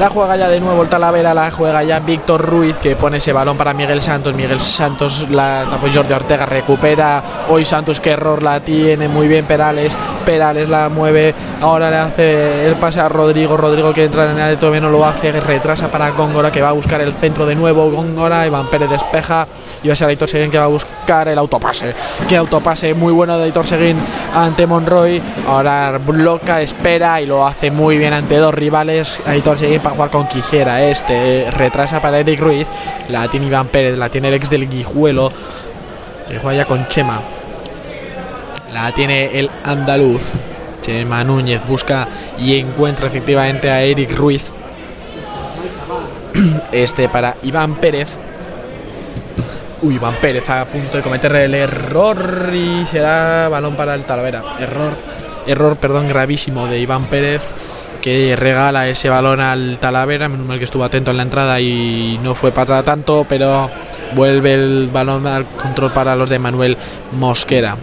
[0.01, 3.35] La juega ya de nuevo el Talavera, la juega ya Víctor Ruiz que pone ese
[3.35, 4.33] balón para Miguel Santos.
[4.33, 7.23] Miguel Santos la tapó Jordi Ortega, recupera.
[7.51, 9.95] Hoy Santos, qué error la tiene muy bien Perales.
[10.25, 11.35] Perales la mueve.
[11.61, 13.59] Ahora le hace el pase a Rodrigo.
[13.59, 15.39] Rodrigo que entra en el área todavía no lo hace.
[15.39, 17.91] Retrasa para Góngora que va a buscar el centro de nuevo.
[17.91, 19.47] Góngora, Iván Pérez despeja.
[19.83, 21.95] Y va a ser Aitor Seguín que va a buscar el autopase.
[22.27, 23.99] Qué autopase muy bueno de Aitor Seguín
[24.35, 25.21] ante Monroy.
[25.47, 29.21] Ahora bloca, espera y lo hace muy bien ante dos rivales.
[29.27, 30.85] Aitor Seguín para jugar con Quijera.
[30.85, 32.67] Este eh, retrasa para Eric Ruiz.
[33.09, 35.33] La tiene Iván Pérez, la tiene el ex del Guijuelo.
[36.29, 37.21] Que juega ya con Chema.
[38.73, 40.33] La tiene el andaluz.
[40.81, 44.53] Chema Núñez busca y encuentra efectivamente a Eric Ruiz.
[46.73, 48.19] Este para Iván Pérez.
[49.83, 54.05] Uy, Iván Pérez a punto de cometer el error y se da balón para el
[54.05, 54.45] Talavera.
[54.61, 54.97] Error,
[55.47, 57.43] error, perdón, gravísimo de Iván Pérez
[58.01, 60.29] que regala ese balón al Talavera.
[60.29, 63.71] Menos que estuvo atento en la entrada y no fue para tanto, pero
[64.15, 66.77] vuelve el balón al control para los de Manuel
[67.13, 67.77] Mosquera.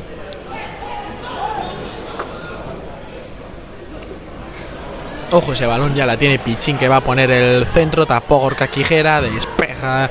[5.30, 8.68] Ojo, ese balón ya la tiene Pichín que va a poner el centro, tapó Gorka
[8.68, 10.10] Quijera, despeja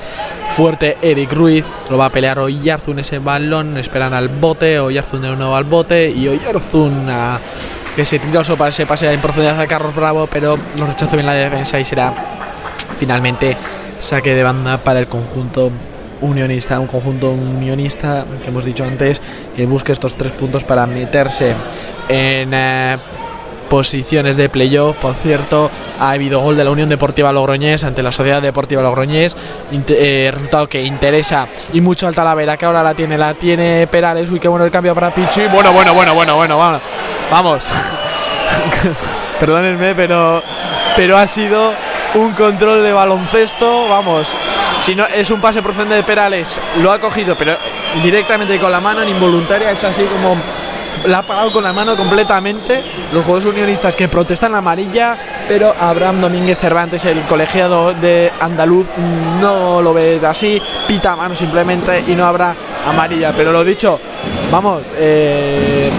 [0.51, 5.35] fuerte Eric Ruiz, lo va a pelear Oyarzun ese balón, esperan al bote, Oyarzun de
[5.35, 7.41] nuevo al bote y Oyarzun a-
[7.97, 11.25] que se tiró su pase, pase en profundidad a Carlos Bravo, pero lo rechazó bien
[11.25, 12.13] la defensa y será
[12.99, 13.57] finalmente
[13.99, 15.73] saque de banda para el conjunto
[16.21, 19.21] unionista, un conjunto unionista que hemos dicho antes
[19.55, 21.55] que busque estos tres puntos para meterse
[22.09, 22.99] en eh,
[23.69, 24.97] posiciones de playoff.
[24.97, 29.37] Por cierto, ha habido gol de la Unión Deportiva Logroñés ante la Sociedad Deportiva Logroñés.
[29.89, 34.31] Eh, resultado que interesa y mucho al Talavera, que ahora la tiene, la tiene Perales.
[34.31, 35.47] Uy, qué bueno el cambio para Pichi.
[35.47, 36.81] Bueno, bueno, bueno, bueno, bueno, vamos.
[37.31, 37.69] Vamos.
[39.41, 40.43] Perdónenme, pero,
[40.97, 41.75] pero ha sido
[42.14, 43.89] un control de baloncesto.
[43.89, 44.37] Vamos.
[44.79, 47.57] Si no, es un pase procedente de Perales, lo ha cogido, pero
[48.03, 50.37] directamente con la mano, en involuntaria, ha hecho así como
[51.05, 52.83] la ha pagado con la mano completamente.
[53.13, 55.17] Los Juegos Unionistas que protestan la amarilla,
[55.49, 58.87] pero Abraham Domínguez Cervantes, el colegiado de Andaluz,
[59.41, 62.55] no lo ve así, pita mano simplemente y no habrá
[62.87, 63.33] amarilla.
[63.37, 64.01] Pero lo dicho,
[64.51, 65.91] vamos, eh,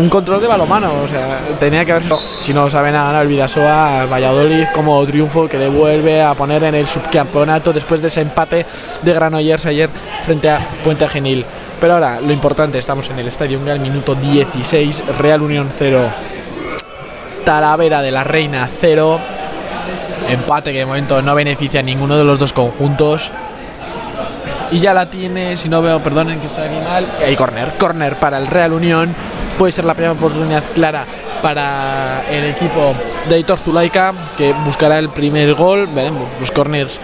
[0.00, 2.04] un control de balomano, o sea, tenía que haber
[2.40, 6.34] si no saben a ganar el Vidasoa al Valladolid como triunfo que le vuelve a
[6.34, 8.64] poner en el subcampeonato después de ese empate
[9.02, 9.90] de Granollers ayer
[10.24, 11.44] frente a Puente Genil.
[11.78, 16.00] Pero ahora, lo importante, estamos en el Estadio Ungal, minuto 16, Real Unión 0,
[17.44, 19.20] Talavera de la Reina 0.
[20.28, 23.30] Empate que de momento no beneficia a ninguno de los dos conjuntos.
[24.72, 27.06] Y ya la tiene, si no veo, perdonen que está aquí mal.
[27.26, 29.14] Hay corner, corner para el Real Unión.
[29.60, 31.04] Puede ser la primera oportunidad clara
[31.42, 32.94] para el equipo
[33.28, 35.86] de Aitor Zulaika, que buscará el primer gol.
[35.86, 36.98] Veremos, los corners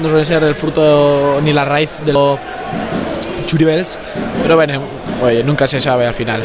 [0.00, 2.40] no suelen ser el fruto ni la raíz de los
[3.46, 4.00] churibels,
[4.42, 4.82] pero bueno,
[5.22, 6.42] oye, nunca se sabe al final.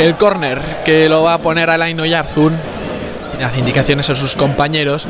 [0.00, 2.73] El corner que lo va a poner Alain Oyarzun
[3.42, 5.08] hace indicaciones a sus compañeros.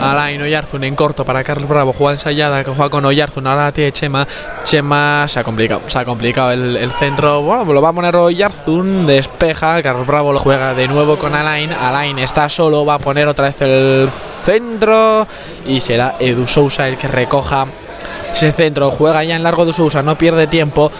[0.00, 3.92] Alain Oyarzun en corto para Carlos Bravo, juega ensayada, que juega con Oyarzun, ahora tiene
[3.92, 4.26] Chema.
[4.62, 7.42] Chema se ha complicado, se ha complicado el, el centro.
[7.42, 11.72] Bueno, lo va a poner Oyarzun, despeja, Carlos Bravo lo juega de nuevo con Alain.
[11.72, 14.08] Alain está solo, va a poner otra vez el
[14.44, 15.26] centro
[15.66, 17.66] y será Edu Sousa el que recoja
[18.32, 18.90] ese centro.
[18.90, 20.90] Juega ya en largo de Sousa, no pierde tiempo.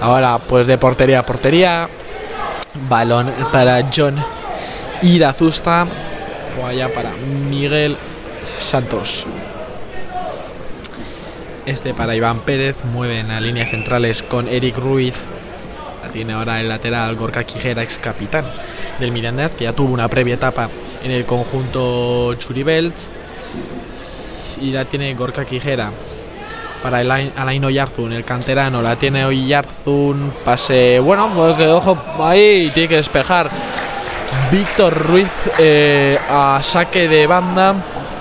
[0.00, 1.88] Ahora, pues de portería a portería.
[2.88, 4.16] Balón para John
[5.02, 5.86] Irazusta.
[6.68, 7.10] Ya para
[7.50, 7.96] Miguel
[8.60, 9.26] Santos.
[11.66, 12.76] Este para Iván Pérez.
[12.84, 15.26] Mueve en las líneas centrales con Eric Ruiz.
[16.12, 18.44] tiene ahora el lateral Gorka Quijera, ex capitán
[19.00, 20.70] del Mirandés, que ya tuvo una previa etapa
[21.02, 23.10] en el conjunto Churibelts.
[24.60, 25.90] Y la tiene Gorka Quijera
[26.84, 28.80] para el Alain Oyarzun, el canterano.
[28.80, 31.00] La tiene Oyarzun, pase.
[31.00, 33.50] Bueno, pues que ojo, ahí tiene que despejar.
[34.50, 37.74] Víctor Ruiz eh, a saque de banda.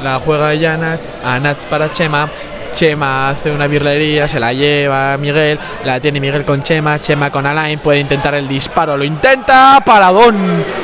[0.03, 2.29] La juega ya Nats, a Nats para Chema.
[2.71, 7.45] Chema hace una birlería, se la lleva Miguel, la tiene Miguel con Chema, Chema con
[7.45, 10.35] Alain, puede intentar el disparo, lo intenta, paradón,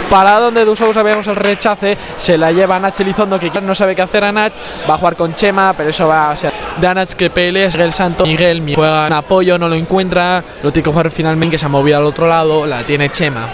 [0.10, 4.02] paradón de Dusou, sabemos el rechace, se la lleva Nach Elizondo que no sabe qué
[4.02, 4.54] hacer a Nach,
[4.90, 7.94] va a jugar con Chema, pero eso va a ser de Nach que pelea, Miguel
[7.94, 8.74] Santo, Miguel.
[8.76, 11.98] Juega en apoyo, no lo encuentra, lo tiene que jugar finalmente, que se ha movido
[11.98, 13.50] al otro lado, la tiene Chema,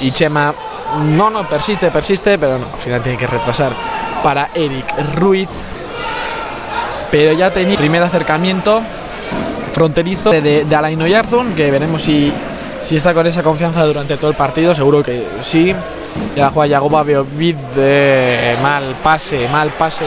[0.00, 0.54] y Chema
[0.98, 3.72] no, no, persiste, persiste, pero no, al final tiene que retrasar
[4.22, 4.86] para Eric
[5.16, 5.50] Ruiz
[7.10, 8.80] pero ya tenía primer acercamiento
[9.72, 12.32] fronterizo de, de Alain Oyarzun, que veremos si,
[12.80, 15.74] si está con esa confianza durante todo el partido, seguro que sí.
[16.34, 20.04] Ya juega Yagoba Beovid, eh, mal pase, mal pase,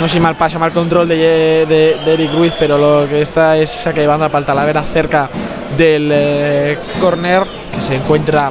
[0.00, 3.56] no sé si mal pase, mal control de, de, Eric Ruiz, pero lo que está
[3.56, 5.30] es saque de banda para el cerca
[5.76, 8.50] del eh, corner que se encuentra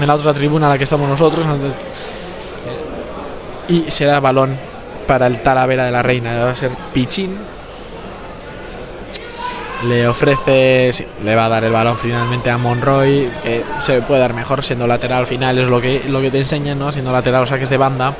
[0.00, 1.44] en la otra tribuna a la que estamos nosotros.
[3.68, 4.56] Y será balón
[5.06, 6.44] para el Talavera de la Reina.
[6.44, 7.38] Va a ser Pichín.
[9.84, 14.20] Le ofrece, sí, le va a dar el balón finalmente a Monroy, que se puede
[14.20, 16.92] dar mejor siendo lateral al final, es lo que, lo que te enseñan, ¿no?
[16.92, 18.16] Siendo lateral o saques de banda.